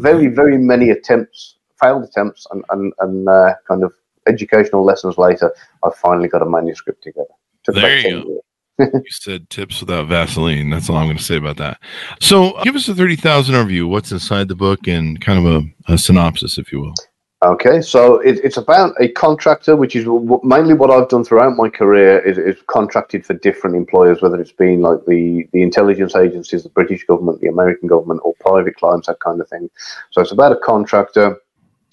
very, 0.00 0.28
very 0.28 0.56
many 0.58 0.90
attempts 0.90 1.56
failed 1.80 2.04
attempts 2.04 2.46
and, 2.50 2.64
and, 2.70 2.92
and 3.00 3.28
uh, 3.28 3.54
kind 3.66 3.82
of 3.82 3.92
educational 4.26 4.84
lessons 4.84 5.18
later, 5.18 5.52
I 5.84 5.90
finally 5.90 6.28
got 6.28 6.42
a 6.42 6.46
manuscript 6.46 7.02
together. 7.02 7.26
Took 7.64 7.74
there 7.74 7.98
you 7.98 8.42
go. 8.78 8.86
you 8.94 9.10
said 9.10 9.50
tips 9.50 9.80
without 9.80 10.08
Vaseline. 10.08 10.70
That's 10.70 10.88
all 10.88 10.96
I'm 10.96 11.06
going 11.06 11.18
to 11.18 11.22
say 11.22 11.36
about 11.36 11.58
that. 11.58 11.80
So, 12.20 12.62
give 12.62 12.76
us 12.76 12.88
a 12.88 12.94
30,000 12.94 13.54
overview. 13.54 13.88
What's 13.88 14.12
inside 14.12 14.48
the 14.48 14.54
book 14.54 14.86
and 14.86 15.20
kind 15.20 15.44
of 15.44 15.64
a, 15.88 15.92
a 15.92 15.98
synopsis, 15.98 16.56
if 16.56 16.72
you 16.72 16.80
will. 16.80 16.94
Okay, 17.42 17.80
so 17.80 18.18
it, 18.20 18.38
it's 18.44 18.58
about 18.58 18.94
a 19.00 19.08
contractor, 19.08 19.74
which 19.74 19.96
is 19.96 20.06
mainly 20.42 20.74
what 20.74 20.90
I've 20.90 21.08
done 21.08 21.24
throughout 21.24 21.56
my 21.56 21.70
career. 21.70 22.18
Is, 22.18 22.36
is 22.36 22.62
contracted 22.66 23.24
for 23.24 23.32
different 23.32 23.76
employers, 23.76 24.20
whether 24.20 24.38
it's 24.38 24.52
been 24.52 24.82
like 24.82 25.06
the 25.06 25.48
the 25.54 25.62
intelligence 25.62 26.14
agencies, 26.14 26.64
the 26.64 26.68
British 26.68 27.04
government, 27.06 27.40
the 27.40 27.48
American 27.48 27.88
government, 27.88 28.20
or 28.24 28.34
private 28.40 28.76
clients, 28.76 29.06
that 29.06 29.20
kind 29.20 29.40
of 29.40 29.48
thing. 29.48 29.70
So 30.10 30.20
it's 30.20 30.32
about 30.32 30.52
a 30.52 30.56
contractor 30.56 31.38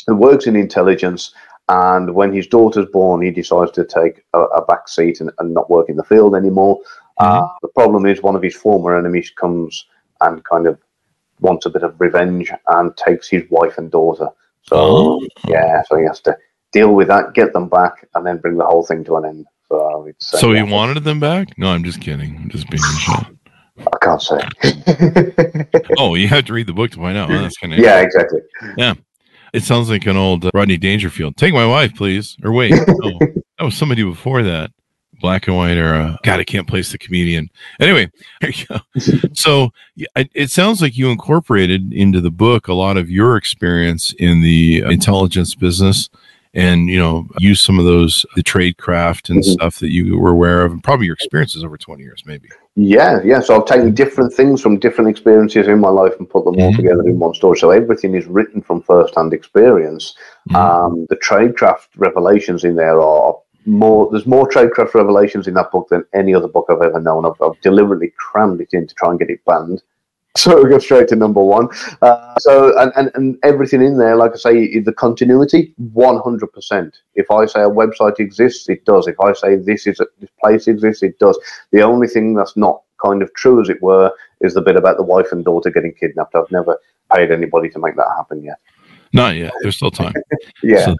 who 0.05 0.15
works 0.17 0.47
in 0.47 0.57
intelligence. 0.57 1.33
And 1.69 2.13
when 2.13 2.33
his 2.33 2.47
daughter's 2.47 2.87
born, 2.87 3.21
he 3.21 3.31
decides 3.31 3.71
to 3.71 3.85
take 3.85 4.25
a, 4.33 4.39
a 4.39 4.65
back 4.65 4.89
seat 4.89 5.21
and, 5.21 5.31
and, 5.39 5.53
not 5.53 5.69
work 5.69 5.89
in 5.89 5.97
the 5.97 6.03
field 6.03 6.35
anymore. 6.35 6.79
Mm-hmm. 7.19 7.43
Uh, 7.43 7.47
the 7.61 7.67
problem 7.69 8.05
is 8.05 8.21
one 8.21 8.35
of 8.35 8.41
his 8.41 8.55
former 8.55 8.97
enemies 8.97 9.31
comes 9.31 9.85
and 10.21 10.43
kind 10.45 10.65
of 10.65 10.77
wants 11.39 11.65
a 11.65 11.69
bit 11.69 11.83
of 11.83 11.99
revenge 11.99 12.51
and 12.67 12.95
takes 12.97 13.29
his 13.29 13.43
wife 13.49 13.77
and 13.77 13.91
daughter. 13.91 14.29
So 14.67 14.75
oh. 14.77 15.27
yeah, 15.47 15.81
so 15.83 15.97
he 15.97 16.05
has 16.05 16.19
to 16.21 16.37
deal 16.73 16.93
with 16.93 17.07
that, 17.07 17.33
get 17.33 17.53
them 17.53 17.69
back, 17.69 18.07
and 18.15 18.25
then 18.25 18.37
bring 18.37 18.57
the 18.57 18.65
whole 18.65 18.85
thing 18.85 19.03
to 19.05 19.15
an 19.17 19.25
end. 19.25 19.45
So 19.69 20.05
it's 20.05 20.33
uh, 20.33 20.37
so 20.37 20.65
wanted 20.65 21.03
them 21.03 21.19
back. 21.19 21.57
No, 21.57 21.69
I'm 21.69 21.83
just 21.83 22.01
kidding. 22.01 22.37
I'm 22.37 22.49
just 22.49 22.69
being 22.69 22.83
shot. 22.99 23.31
I 23.79 23.97
can't 24.01 24.21
say. 24.21 25.83
oh, 25.97 26.15
you 26.15 26.27
have 26.27 26.45
to 26.45 26.53
read 26.53 26.67
the 26.67 26.73
book 26.73 26.91
to 26.91 26.97
find 26.97 27.17
out. 27.17 27.29
Well, 27.29 27.41
that's 27.41 27.57
kind 27.57 27.73
of 27.73 27.79
yeah, 27.79 28.01
exactly. 28.01 28.39
Yeah, 28.77 28.95
it 29.53 29.63
sounds 29.63 29.89
like 29.89 30.05
an 30.05 30.17
old 30.17 30.45
uh, 30.45 30.51
Rodney 30.53 30.77
Dangerfield. 30.77 31.37
Take 31.37 31.53
my 31.53 31.65
wife, 31.65 31.95
please. 31.95 32.37
Or 32.43 32.51
wait, 32.51 32.71
no, 32.71 33.19
that 33.57 33.63
was 33.63 33.75
somebody 33.75 34.03
before 34.03 34.43
that. 34.43 34.71
Black 35.19 35.47
and 35.47 35.57
white 35.57 35.77
era. 35.77 36.19
God, 36.23 36.39
I 36.39 36.43
can't 36.43 36.67
place 36.67 36.91
the 36.91 36.97
comedian. 36.97 37.49
Anyway, 37.79 38.11
there 38.41 38.51
you 38.51 38.65
go. 38.65 38.79
so 39.33 39.71
it 40.15 40.51
sounds 40.51 40.81
like 40.81 40.97
you 40.97 41.09
incorporated 41.09 41.93
into 41.93 42.21
the 42.21 42.31
book 42.31 42.67
a 42.67 42.73
lot 42.73 42.97
of 42.97 43.09
your 43.09 43.37
experience 43.37 44.13
in 44.19 44.41
the 44.41 44.81
intelligence 44.81 45.55
business 45.55 46.09
and 46.57 46.89
you 46.89 46.97
know 46.97 47.27
use 47.39 47.61
some 47.61 47.77
of 47.77 47.85
those 47.85 48.25
the 48.35 48.43
trade 48.43 48.77
craft 48.77 49.29
and 49.29 49.39
mm-hmm. 49.39 49.51
stuff 49.51 49.79
that 49.79 49.91
you 49.91 50.17
were 50.17 50.31
aware 50.31 50.63
of 50.63 50.71
and 50.71 50.83
probably 50.83 51.05
your 51.05 51.13
experiences 51.13 51.63
over 51.63 51.77
20 51.77 52.01
years 52.01 52.23
maybe 52.25 52.49
yeah 52.75 53.21
yeah 53.23 53.39
so 53.39 53.55
i've 53.55 53.67
taken 53.67 53.93
different 53.93 54.33
things 54.33 54.61
from 54.61 54.79
different 54.79 55.09
experiences 55.09 55.67
in 55.67 55.79
my 55.79 55.89
life 55.89 56.13
and 56.19 56.29
put 56.29 56.43
them 56.45 56.55
mm-hmm. 56.55 56.63
all 56.63 56.73
together 56.73 57.01
in 57.07 57.19
one 57.19 57.33
story 57.33 57.57
so 57.57 57.69
everything 57.69 58.15
is 58.15 58.25
written 58.25 58.61
from 58.61 58.81
first-hand 58.81 59.33
experience 59.33 60.15
mm-hmm. 60.49 60.55
um, 60.55 61.05
the 61.09 61.15
tradecraft 61.17 61.87
revelations 61.95 62.63
in 62.63 62.75
there 62.75 63.01
are 63.01 63.37
more 63.67 64.09
there's 64.11 64.25
more 64.25 64.49
tradecraft 64.49 64.93
revelations 64.93 65.47
in 65.47 65.53
that 65.53 65.71
book 65.71 65.87
than 65.89 66.03
any 66.13 66.33
other 66.33 66.47
book 66.47 66.65
i've 66.69 66.81
ever 66.81 66.99
known 66.99 67.25
i've, 67.25 67.41
I've 67.41 67.59
deliberately 67.61 68.13
crammed 68.17 68.61
it 68.61 68.69
in 68.71 68.87
to 68.87 68.95
try 68.95 69.09
and 69.09 69.19
get 69.19 69.29
it 69.29 69.43
banned 69.45 69.81
so 70.37 70.61
we 70.63 70.69
go 70.69 70.77
straight 70.77 71.07
to 71.07 71.15
number 71.15 71.41
one. 71.41 71.67
Uh, 72.03 72.35
so 72.39 72.77
and, 72.79 72.91
and, 72.95 73.09
and 73.15 73.37
everything 73.43 73.81
in 73.81 73.97
there, 73.97 74.15
like 74.15 74.33
I 74.33 74.37
say, 74.37 74.79
the 74.79 74.93
continuity, 74.93 75.73
one 75.93 76.19
hundred 76.19 76.53
percent. 76.53 76.99
If 77.15 77.31
I 77.31 77.47
say 77.47 77.61
a 77.61 77.69
website 77.69 78.19
exists, 78.19 78.69
it 78.69 78.85
does. 78.85 79.07
If 79.07 79.19
I 79.19 79.33
say 79.33 79.55
this 79.55 79.87
is 79.87 79.99
a, 79.99 80.05
this 80.19 80.29
place 80.39 80.67
exists, 80.67 81.01
it 81.01 81.17
does. 81.17 81.39
The 81.71 81.81
only 81.81 82.07
thing 82.07 82.35
that's 82.35 82.55
not 82.55 82.83
kind 83.03 83.23
of 83.23 83.33
true, 83.33 83.61
as 83.61 83.69
it 83.69 83.81
were, 83.81 84.11
is 84.41 84.53
the 84.53 84.61
bit 84.61 84.75
about 84.75 84.97
the 84.97 85.03
wife 85.03 85.31
and 85.31 85.43
daughter 85.43 85.71
getting 85.71 85.93
kidnapped. 85.93 86.35
I've 86.35 86.51
never 86.51 86.77
paid 87.11 87.31
anybody 87.31 87.69
to 87.69 87.79
make 87.79 87.95
that 87.95 88.13
happen 88.15 88.43
yet. 88.43 88.59
Not 89.13 89.35
yet. 89.37 89.53
There's 89.61 89.77
still 89.77 89.91
time. 89.91 90.13
yeah. 90.63 90.85
So 90.85 90.95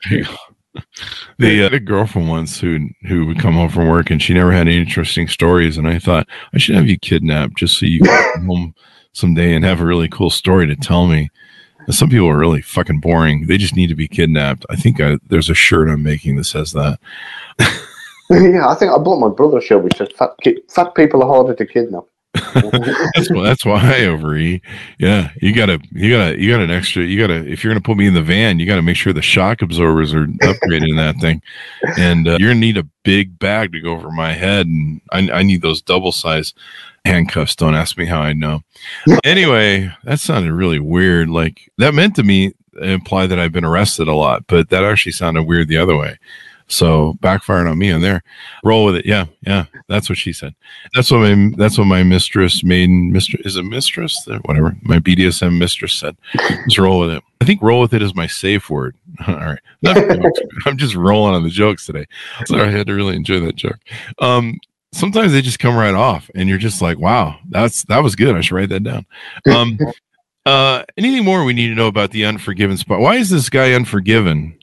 the 1.37 1.63
uh, 1.63 1.79
girlfriend 1.79 2.29
once 2.29 2.59
who 2.59 2.89
who 3.07 3.25
would 3.25 3.39
come 3.39 3.53
home 3.53 3.69
from 3.69 3.87
work 3.87 4.09
and 4.09 4.21
she 4.21 4.33
never 4.33 4.51
had 4.51 4.67
any 4.67 4.77
interesting 4.77 5.27
stories, 5.27 5.77
and 5.77 5.87
I 5.87 5.99
thought 5.99 6.27
I 6.53 6.57
should 6.57 6.75
have 6.75 6.87
you 6.87 6.97
kidnapped 6.99 7.57
just 7.57 7.79
so 7.79 7.85
you 7.85 8.01
come 8.01 8.45
home 8.47 8.75
someday 9.13 9.55
and 9.55 9.65
have 9.65 9.81
a 9.81 9.85
really 9.85 10.09
cool 10.09 10.29
story 10.29 10.67
to 10.67 10.75
tell 10.75 11.07
me. 11.07 11.29
Some 11.89 12.09
people 12.09 12.27
are 12.27 12.37
really 12.37 12.61
fucking 12.61 12.99
boring. 12.99 13.47
They 13.47 13.57
just 13.57 13.75
need 13.75 13.87
to 13.87 13.95
be 13.95 14.09
kidnapped. 14.09 14.65
I 14.69 14.75
think 14.75 14.99
I, 14.99 15.17
there's 15.29 15.49
a 15.49 15.53
shirt 15.53 15.89
I'm 15.89 16.03
making 16.03 16.35
that 16.35 16.43
says 16.43 16.73
that. 16.73 16.99
yeah, 18.29 18.67
I 18.67 18.75
think 18.75 18.91
I 18.91 18.97
bought 18.97 19.21
my 19.21 19.29
brother 19.29 19.59
a 19.59 19.61
shirt 19.61 19.83
which 19.83 19.95
said 19.95 20.11
fat, 20.11 20.31
ki- 20.41 20.61
fat 20.67 20.93
people 20.95 21.23
are 21.23 21.27
harder 21.27 21.55
to 21.55 21.65
kidnap. 21.65 22.03
That's, 23.15 23.29
that's 23.29 23.65
why 23.65 23.81
I 23.81 24.05
overeat. 24.05 24.61
Yeah, 24.99 25.31
you 25.41 25.53
gotta, 25.53 25.79
you 25.91 26.11
gotta, 26.11 26.39
you 26.39 26.51
got 26.51 26.61
an 26.61 26.71
extra. 26.71 27.03
You 27.03 27.19
gotta, 27.19 27.49
if 27.49 27.63
you're 27.63 27.73
gonna 27.73 27.81
put 27.81 27.97
me 27.97 28.07
in 28.07 28.13
the 28.13 28.21
van, 28.21 28.59
you 28.59 28.65
gotta 28.65 28.81
make 28.81 28.97
sure 28.97 29.13
the 29.13 29.21
shock 29.21 29.61
absorbers 29.61 30.13
are 30.13 30.27
upgraded 30.27 30.89
in 30.89 30.95
that 30.97 31.17
thing, 31.19 31.41
and 31.97 32.27
uh, 32.27 32.37
you're 32.39 32.49
gonna 32.49 32.59
need 32.59 32.77
a 32.77 32.87
big 33.03 33.39
bag 33.39 33.71
to 33.73 33.81
go 33.81 33.93
over 33.93 34.11
my 34.11 34.33
head, 34.33 34.67
and 34.67 35.01
I, 35.11 35.29
I 35.31 35.43
need 35.43 35.61
those 35.61 35.81
double 35.81 36.11
size 36.11 36.53
handcuffs. 37.05 37.55
Don't 37.55 37.75
ask 37.75 37.97
me 37.97 38.05
how 38.05 38.21
I 38.21 38.33
know. 38.33 38.61
anyway, 39.23 39.91
that 40.03 40.19
sounded 40.19 40.53
really 40.53 40.79
weird. 40.79 41.29
Like 41.29 41.71
that 41.77 41.93
meant 41.93 42.15
to 42.17 42.23
me 42.23 42.53
imply 42.81 43.27
that 43.27 43.39
I've 43.39 43.51
been 43.51 43.65
arrested 43.65 44.07
a 44.07 44.13
lot, 44.13 44.45
but 44.47 44.69
that 44.69 44.83
actually 44.83 45.13
sounded 45.13 45.43
weird 45.43 45.67
the 45.67 45.77
other 45.77 45.97
way. 45.97 46.17
So 46.67 47.17
backfiring 47.21 47.69
on 47.69 47.77
me 47.77 47.91
on 47.91 48.01
there. 48.01 48.23
Roll 48.63 48.85
with 48.85 48.95
it. 48.95 49.05
Yeah, 49.05 49.25
yeah. 49.41 49.65
That's 49.87 50.09
what 50.09 50.17
she 50.17 50.33
said. 50.33 50.53
That's 50.93 51.09
what 51.09 51.19
my 51.19 51.51
that's 51.57 51.77
what 51.77 51.85
my 51.85 52.03
mistress, 52.03 52.63
maiden 52.63 53.11
mistress 53.11 53.41
is 53.45 53.55
a 53.55 53.63
mistress, 53.63 54.27
whatever. 54.43 54.75
My 54.81 54.99
BDSM 54.99 55.57
mistress 55.57 55.93
said. 55.93 56.17
Just 56.65 56.77
roll 56.77 56.99
with 56.99 57.11
it. 57.11 57.23
I 57.39 57.45
think 57.45 57.61
roll 57.61 57.81
with 57.81 57.93
it 57.93 58.01
is 58.01 58.15
my 58.15 58.27
safe 58.27 58.69
word. 58.69 58.95
All 59.27 59.35
right. 59.35 59.59
I'm 60.65 60.77
just 60.77 60.95
rolling 60.95 61.35
on 61.35 61.43
the 61.43 61.49
jokes 61.49 61.85
today. 61.85 62.05
Sorry, 62.45 62.67
I 62.67 62.71
had 62.71 62.87
to 62.87 62.93
really 62.93 63.15
enjoy 63.15 63.39
that 63.41 63.55
joke. 63.55 63.79
Um, 64.19 64.59
sometimes 64.91 65.31
they 65.31 65.41
just 65.41 65.59
come 65.59 65.75
right 65.75 65.93
off 65.93 66.29
and 66.35 66.49
you're 66.49 66.57
just 66.57 66.81
like, 66.81 66.97
wow, 66.97 67.39
that's 67.49 67.83
that 67.85 68.03
was 68.03 68.15
good. 68.15 68.35
I 68.35 68.41
should 68.41 68.55
write 68.55 68.69
that 68.69 68.83
down. 68.83 69.05
Um 69.49 69.77
uh 70.45 70.83
anything 70.97 71.25
more 71.25 71.43
we 71.43 71.53
need 71.53 71.67
to 71.67 71.75
know 71.75 71.87
about 71.87 72.11
the 72.11 72.25
unforgiven 72.25 72.77
spot? 72.77 72.99
Why 72.99 73.15
is 73.15 73.29
this 73.29 73.49
guy 73.49 73.73
unforgiven? 73.73 74.56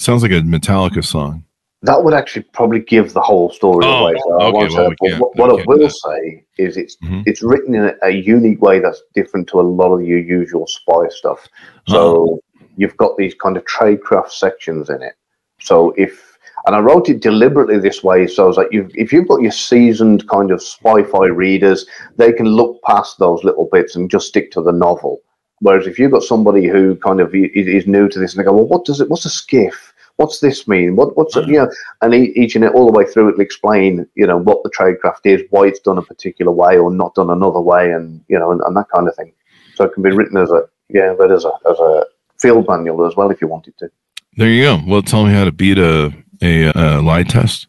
Sounds 0.00 0.22
like 0.22 0.32
a 0.32 0.40
Metallica 0.40 1.04
song. 1.04 1.44
That 1.82 2.02
would 2.02 2.14
actually 2.14 2.44
probably 2.54 2.80
give 2.80 3.12
the 3.12 3.20
whole 3.20 3.50
story 3.50 3.84
oh, 3.84 4.06
away. 4.06 4.14
So 4.18 4.40
okay, 4.40 4.74
well, 4.74 4.94
we 5.02 5.14
what, 5.18 5.36
what 5.36 5.50
I 5.50 5.64
will 5.66 5.90
say 5.90 6.42
is 6.56 6.78
it's 6.78 6.96
mm-hmm. 7.04 7.20
it's 7.26 7.42
written 7.42 7.74
in 7.74 7.84
a, 7.84 7.94
a, 8.02 8.10
unique 8.10 8.62
way 8.62 8.80
that's 8.80 9.02
different 9.14 9.46
to 9.48 9.60
a 9.60 9.62
lot 9.62 9.92
of 9.92 10.02
your 10.06 10.18
usual 10.18 10.66
spy 10.66 11.06
stuff. 11.10 11.46
So 11.86 11.98
oh. 11.98 12.40
you've 12.78 12.96
got 12.96 13.18
these 13.18 13.34
kind 13.34 13.58
of 13.58 13.64
tradecraft 13.66 14.30
sections 14.30 14.88
in 14.88 15.02
it. 15.02 15.16
So 15.60 15.92
if 15.98 16.38
and 16.66 16.74
I 16.74 16.78
wrote 16.78 17.10
it 17.10 17.20
deliberately 17.20 17.78
this 17.78 18.02
way, 18.02 18.26
so 18.26 18.44
I 18.44 18.46
was 18.46 18.56
like, 18.56 18.68
you've, 18.70 18.90
if 18.94 19.12
you've 19.12 19.28
got 19.28 19.42
your 19.42 19.52
seasoned 19.52 20.26
kind 20.28 20.50
of 20.50 20.62
spy-fi 20.62 21.26
readers, 21.26 21.84
they 22.16 22.32
can 22.32 22.46
look 22.46 22.80
past 22.84 23.18
those 23.18 23.44
little 23.44 23.68
bits 23.70 23.96
and 23.96 24.10
just 24.10 24.28
stick 24.28 24.50
to 24.52 24.62
the 24.62 24.72
novel. 24.72 25.20
Whereas 25.60 25.86
if 25.86 25.98
you've 25.98 26.10
got 26.10 26.22
somebody 26.22 26.66
who 26.66 26.96
kind 26.96 27.20
of 27.20 27.34
is, 27.34 27.66
is 27.66 27.86
new 27.86 28.08
to 28.08 28.18
this 28.18 28.32
and 28.32 28.40
they 28.40 28.44
go, 28.44 28.54
well, 28.54 28.66
what 28.66 28.86
does 28.86 29.00
it? 29.00 29.08
What's 29.08 29.26
a 29.26 29.28
SCIF? 29.28 29.89
What's 30.20 30.40
this 30.40 30.68
mean? 30.68 30.96
What, 30.96 31.16
what's 31.16 31.34
it, 31.34 31.46
mm. 31.46 31.48
you 31.48 31.58
know? 31.58 31.70
And 32.02 32.14
each 32.14 32.54
and 32.54 32.64
all 32.68 32.84
the 32.84 32.92
way 32.92 33.06
through, 33.06 33.30
it'll 33.30 33.40
explain, 33.40 34.06
you 34.14 34.26
know, 34.26 34.36
what 34.36 34.62
the 34.62 34.70
tradecraft 34.70 35.24
is, 35.24 35.42
why 35.48 35.66
it's 35.66 35.80
done 35.80 35.96
a 35.96 36.02
particular 36.02 36.52
way 36.52 36.76
or 36.78 36.92
not 36.92 37.14
done 37.14 37.30
another 37.30 37.60
way, 37.60 37.90
and 37.90 38.22
you 38.28 38.38
know, 38.38 38.52
and, 38.52 38.60
and 38.60 38.76
that 38.76 38.86
kind 38.94 39.08
of 39.08 39.16
thing. 39.16 39.32
So 39.74 39.84
it 39.84 39.94
can 39.94 40.02
be 40.02 40.10
written 40.10 40.36
as 40.36 40.50
a 40.50 40.68
yeah, 40.90 41.14
but 41.16 41.32
as 41.32 41.46
a 41.46 41.52
as 41.68 41.78
a 41.78 42.04
field 42.38 42.66
manual 42.68 43.06
as 43.06 43.16
well 43.16 43.30
if 43.30 43.40
you 43.40 43.48
wanted 43.48 43.78
to. 43.78 43.90
There 44.36 44.48
you 44.48 44.62
go. 44.62 44.80
Well, 44.86 45.02
tell 45.02 45.24
me 45.24 45.32
how 45.32 45.44
to 45.44 45.52
beat 45.52 45.78
a 45.78 46.12
a, 46.42 46.70
a 46.74 47.00
lie 47.00 47.22
test. 47.22 47.66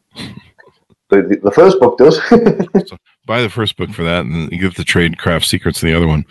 The, 1.10 1.22
the, 1.24 1.40
the 1.44 1.52
first 1.52 1.80
book 1.80 1.98
does. 1.98 2.18
so 2.88 2.98
buy 3.26 3.42
the 3.42 3.50
first 3.50 3.78
book 3.78 3.92
for 3.92 4.04
that, 4.04 4.26
and 4.26 4.50
give 4.50 4.76
the 4.76 4.84
trade 4.84 5.18
craft 5.18 5.46
secrets 5.46 5.80
to 5.80 5.86
the 5.86 5.96
other 5.96 6.08
one. 6.08 6.26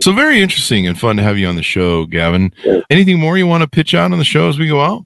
So 0.00 0.12
very 0.12 0.40
interesting 0.40 0.86
and 0.88 0.98
fun 0.98 1.16
to 1.16 1.22
have 1.22 1.38
you 1.38 1.46
on 1.46 1.56
the 1.56 1.62
show, 1.62 2.06
Gavin. 2.06 2.52
Yeah. 2.64 2.80
Anything 2.90 3.20
more 3.20 3.38
you 3.38 3.46
want 3.46 3.62
to 3.62 3.68
pitch 3.68 3.94
out 3.94 4.10
on 4.10 4.18
the 4.18 4.24
show 4.24 4.48
as 4.48 4.58
we 4.58 4.66
go 4.66 4.80
out? 4.80 5.04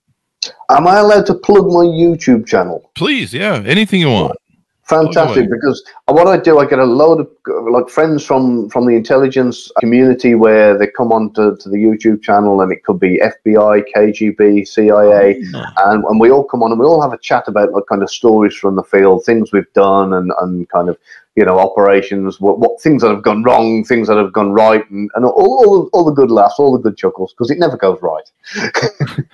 Am 0.70 0.86
I 0.86 0.98
allowed 0.98 1.26
to 1.26 1.34
plug 1.34 1.66
my 1.66 1.84
YouTube 1.84 2.46
channel? 2.46 2.90
Please, 2.94 3.34
yeah, 3.34 3.62
anything 3.66 4.00
you 4.00 4.10
want. 4.10 4.36
Fantastic, 4.84 5.48
because 5.48 5.82
what 6.08 6.26
I 6.26 6.36
do, 6.36 6.58
I 6.58 6.66
get 6.66 6.78
a 6.78 6.84
load 6.84 7.20
of 7.20 7.28
like 7.70 7.88
friends 7.88 8.22
from 8.22 8.68
from 8.68 8.86
the 8.86 8.94
intelligence 8.94 9.72
community 9.80 10.34
where 10.34 10.76
they 10.76 10.88
come 10.88 11.10
on 11.10 11.32
to, 11.34 11.56
to 11.56 11.68
the 11.70 11.78
YouTube 11.78 12.22
channel, 12.22 12.60
and 12.60 12.70
it 12.70 12.84
could 12.84 13.00
be 13.00 13.18
FBI, 13.18 13.84
KGB, 13.96 14.68
CIA, 14.68 15.42
oh, 15.54 15.64
and, 15.86 16.04
and 16.04 16.20
we 16.20 16.30
all 16.30 16.44
come 16.44 16.62
on 16.62 16.70
and 16.70 16.78
we 16.78 16.84
all 16.84 17.00
have 17.00 17.14
a 17.14 17.18
chat 17.18 17.48
about 17.48 17.72
like 17.72 17.84
kind 17.88 18.02
of 18.02 18.10
stories 18.10 18.54
from 18.54 18.76
the 18.76 18.82
field, 18.82 19.24
things 19.24 19.52
we've 19.52 19.72
done, 19.72 20.12
and 20.12 20.30
and 20.42 20.68
kind 20.68 20.90
of 20.90 20.98
you 21.36 21.44
know, 21.44 21.58
operations, 21.58 22.40
what, 22.40 22.60
what 22.60 22.80
things 22.80 23.02
that 23.02 23.08
have 23.08 23.22
gone 23.22 23.42
wrong, 23.42 23.82
things 23.84 24.06
that 24.06 24.16
have 24.16 24.32
gone 24.32 24.52
right, 24.52 24.88
and, 24.90 25.10
and 25.14 25.24
all, 25.24 25.32
all, 25.32 25.88
all 25.92 26.04
the 26.04 26.12
good 26.12 26.30
laughs, 26.30 26.54
all 26.58 26.72
the 26.72 26.78
good 26.78 26.96
chuckles, 26.96 27.32
because 27.32 27.50
it 27.50 27.58
never 27.58 27.76
goes 27.76 27.98
right. 28.02 28.30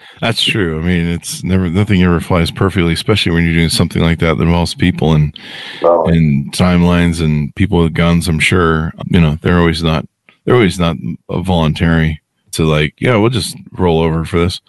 That's 0.21 0.43
true. 0.43 0.81
I 0.81 0.83
mean, 0.83 1.07
it's 1.07 1.45
never 1.45 1.69
nothing 1.69 2.03
ever 2.03 2.21
flies 2.21 2.51
perfectly, 2.51 2.95
especially 2.95 3.33
when 3.33 3.45
you're 3.45 3.55
doing 3.55 3.69
something 3.69 4.03
like 4.03 4.19
that 4.21 4.39
that 4.39 4.43
involves 4.43 4.75
people 4.75 5.13
and 5.13 5.39
and 5.83 6.53
timelines 6.53 7.23
and 7.23 7.55
people 7.55 7.83
with 7.83 7.95
guns. 7.95 8.29
I'm 8.29 8.41
sure 8.41 8.93
you 9.07 9.21
know 9.21 9.37
they're 9.43 9.59
always 9.59 9.83
not 9.83 10.07
they're 10.45 10.55
always 10.55 10.79
not 10.79 10.97
voluntary 11.29 12.21
to 12.53 12.65
like, 12.65 12.95
yeah, 12.99 13.17
we'll 13.17 13.31
just 13.31 13.57
roll 13.73 14.01
over 14.01 14.25
for 14.25 14.39
this. 14.41 14.61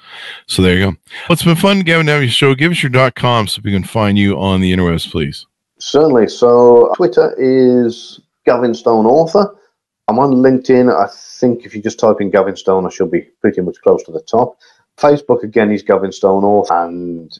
So 0.47 0.61
there 0.61 0.75
you 0.75 0.85
go. 0.85 0.87
Well, 0.87 1.31
it's 1.31 1.43
been 1.43 1.55
fun, 1.55 1.81
Gavin, 1.81 2.05
to 2.07 2.11
have 2.11 2.21
your 2.21 2.29
show. 2.29 2.55
Give 2.55 2.71
us 2.71 2.83
your 2.83 2.89
dot 2.89 3.15
com 3.15 3.47
so 3.47 3.61
we 3.63 3.71
can 3.71 3.83
find 3.83 4.17
you 4.17 4.39
on 4.39 4.61
the 4.61 4.73
interwebs, 4.73 5.09
please. 5.09 5.45
Certainly. 5.81 6.27
So 6.27 6.93
Twitter 6.95 7.35
is 7.39 8.19
Gavin 8.45 8.73
Stone 8.73 9.05
Author. 9.07 9.55
I'm 10.07 10.19
on 10.19 10.33
LinkedIn. 10.33 10.93
I 10.93 11.09
think 11.11 11.65
if 11.65 11.75
you 11.75 11.81
just 11.81 11.99
type 11.99 12.17
in 12.19 12.29
Gavin 12.29 12.55
Stone, 12.55 12.85
I 12.85 12.89
should 12.89 13.11
be 13.11 13.21
pretty 13.41 13.61
much 13.61 13.77
close 13.81 14.03
to 14.03 14.11
the 14.11 14.21
top. 14.21 14.57
Facebook 14.97 15.43
again 15.43 15.71
is 15.71 15.81
Gavin 15.81 16.11
Stone 16.11 16.43
Author, 16.43 16.85
and 16.85 17.31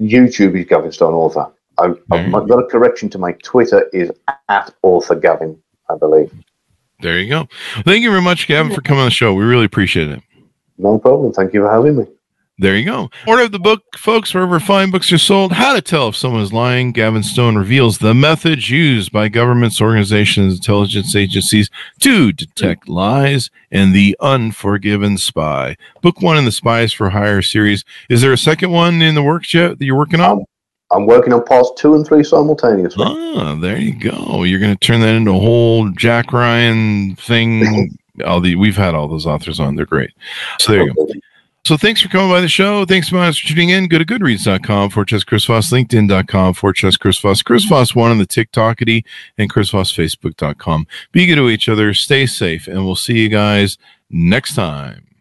YouTube 0.00 0.56
is 0.58 0.66
Gavin 0.66 0.92
Stone 0.92 1.14
Author. 1.14 1.52
I, 1.78 1.88
have 1.88 1.96
mm-hmm. 2.10 2.46
got 2.46 2.58
a 2.58 2.66
correction 2.66 3.08
to 3.10 3.18
my 3.18 3.32
Twitter 3.42 3.88
is 3.92 4.12
at 4.48 4.72
Author 4.82 5.16
Gavin, 5.16 5.60
I 5.90 5.96
believe. 5.96 6.32
There 7.00 7.18
you 7.18 7.28
go. 7.28 7.48
Thank 7.84 8.02
you 8.04 8.10
very 8.10 8.22
much, 8.22 8.46
Gavin, 8.46 8.72
for 8.72 8.80
coming 8.80 9.00
on 9.00 9.06
the 9.06 9.10
show. 9.10 9.34
We 9.34 9.44
really 9.44 9.64
appreciate 9.64 10.08
it. 10.08 10.22
No 10.78 10.98
problem. 10.98 11.32
Thank 11.32 11.52
you 11.52 11.62
for 11.62 11.70
having 11.70 11.96
me. 11.96 12.06
There 12.58 12.76
you 12.76 12.84
go. 12.84 13.10
Order 13.26 13.44
of 13.44 13.52
the 13.52 13.58
book, 13.58 13.82
folks, 13.96 14.34
wherever 14.34 14.60
fine 14.60 14.90
books 14.90 15.10
are 15.12 15.18
sold. 15.18 15.52
How 15.52 15.72
to 15.72 15.80
tell 15.80 16.08
if 16.08 16.16
someone 16.16 16.42
is 16.42 16.52
lying. 16.52 16.92
Gavin 16.92 17.22
Stone 17.22 17.56
reveals 17.56 17.98
the 17.98 18.14
methods 18.14 18.68
used 18.68 19.10
by 19.10 19.28
governments, 19.28 19.80
organizations, 19.80 20.54
intelligence 20.56 21.16
agencies 21.16 21.70
to 22.00 22.30
detect 22.30 22.88
lies 22.88 23.50
and 23.70 23.94
the 23.94 24.16
unforgiven 24.20 25.16
spy. 25.16 25.76
Book 26.02 26.20
one 26.20 26.36
in 26.36 26.44
the 26.44 26.52
Spies 26.52 26.92
for 26.92 27.10
Hire 27.10 27.40
series. 27.40 27.84
Is 28.10 28.20
there 28.20 28.32
a 28.32 28.38
second 28.38 28.70
one 28.70 29.00
in 29.00 29.14
the 29.14 29.22
works 29.22 29.54
yet 29.54 29.78
that 29.78 29.84
you're 29.84 29.96
working 29.96 30.20
on? 30.20 30.44
I'm 30.92 31.06
working 31.06 31.32
on 31.32 31.42
parts 31.44 31.72
two 31.78 31.94
and 31.94 32.06
three 32.06 32.22
simultaneously. 32.22 33.06
Ah, 33.08 33.54
there 33.54 33.78
you 33.78 33.98
go. 33.98 34.42
You're 34.42 34.60
going 34.60 34.76
to 34.76 34.86
turn 34.86 35.00
that 35.00 35.14
into 35.14 35.30
a 35.30 35.40
whole 35.40 35.88
Jack 35.92 36.32
Ryan 36.34 37.16
thing. 37.16 37.96
all 38.26 38.42
the 38.42 38.56
we've 38.56 38.76
had 38.76 38.94
all 38.94 39.08
those 39.08 39.26
authors 39.26 39.58
on. 39.58 39.74
They're 39.74 39.86
great. 39.86 40.10
So 40.60 40.72
there 40.72 40.82
you 40.84 40.94
go. 40.94 41.08
So 41.64 41.76
thanks 41.76 42.00
for 42.00 42.08
coming 42.08 42.28
by 42.28 42.40
the 42.40 42.48
show. 42.48 42.84
Thanks 42.84 43.08
so 43.08 43.16
much 43.16 43.40
for 43.40 43.48
tuning 43.48 43.68
in. 43.68 43.86
Go 43.86 43.98
to 43.98 44.04
goodreads.com 44.04 44.90
for 44.90 45.04
Chess 45.04 45.22
Chris 45.22 45.44
Voss, 45.44 45.70
LinkedIn.com 45.70 46.54
for 46.54 46.72
Chess 46.72 46.96
Chris 46.96 47.20
Voss, 47.20 47.40
Chris 47.40 47.64
Voss 47.66 47.94
one 47.94 48.10
on 48.10 48.18
the 48.18 48.26
TikTokity, 48.26 49.04
and 49.38 49.48
Chris 49.48 49.70
Voss 49.70 49.92
Facebook.com. 49.92 50.88
Be 51.12 51.26
good 51.26 51.36
to 51.36 51.48
each 51.48 51.68
other. 51.68 51.94
Stay 51.94 52.26
safe, 52.26 52.66
and 52.66 52.84
we'll 52.84 52.96
see 52.96 53.20
you 53.20 53.28
guys 53.28 53.78
next 54.10 54.56
time. 54.56 55.11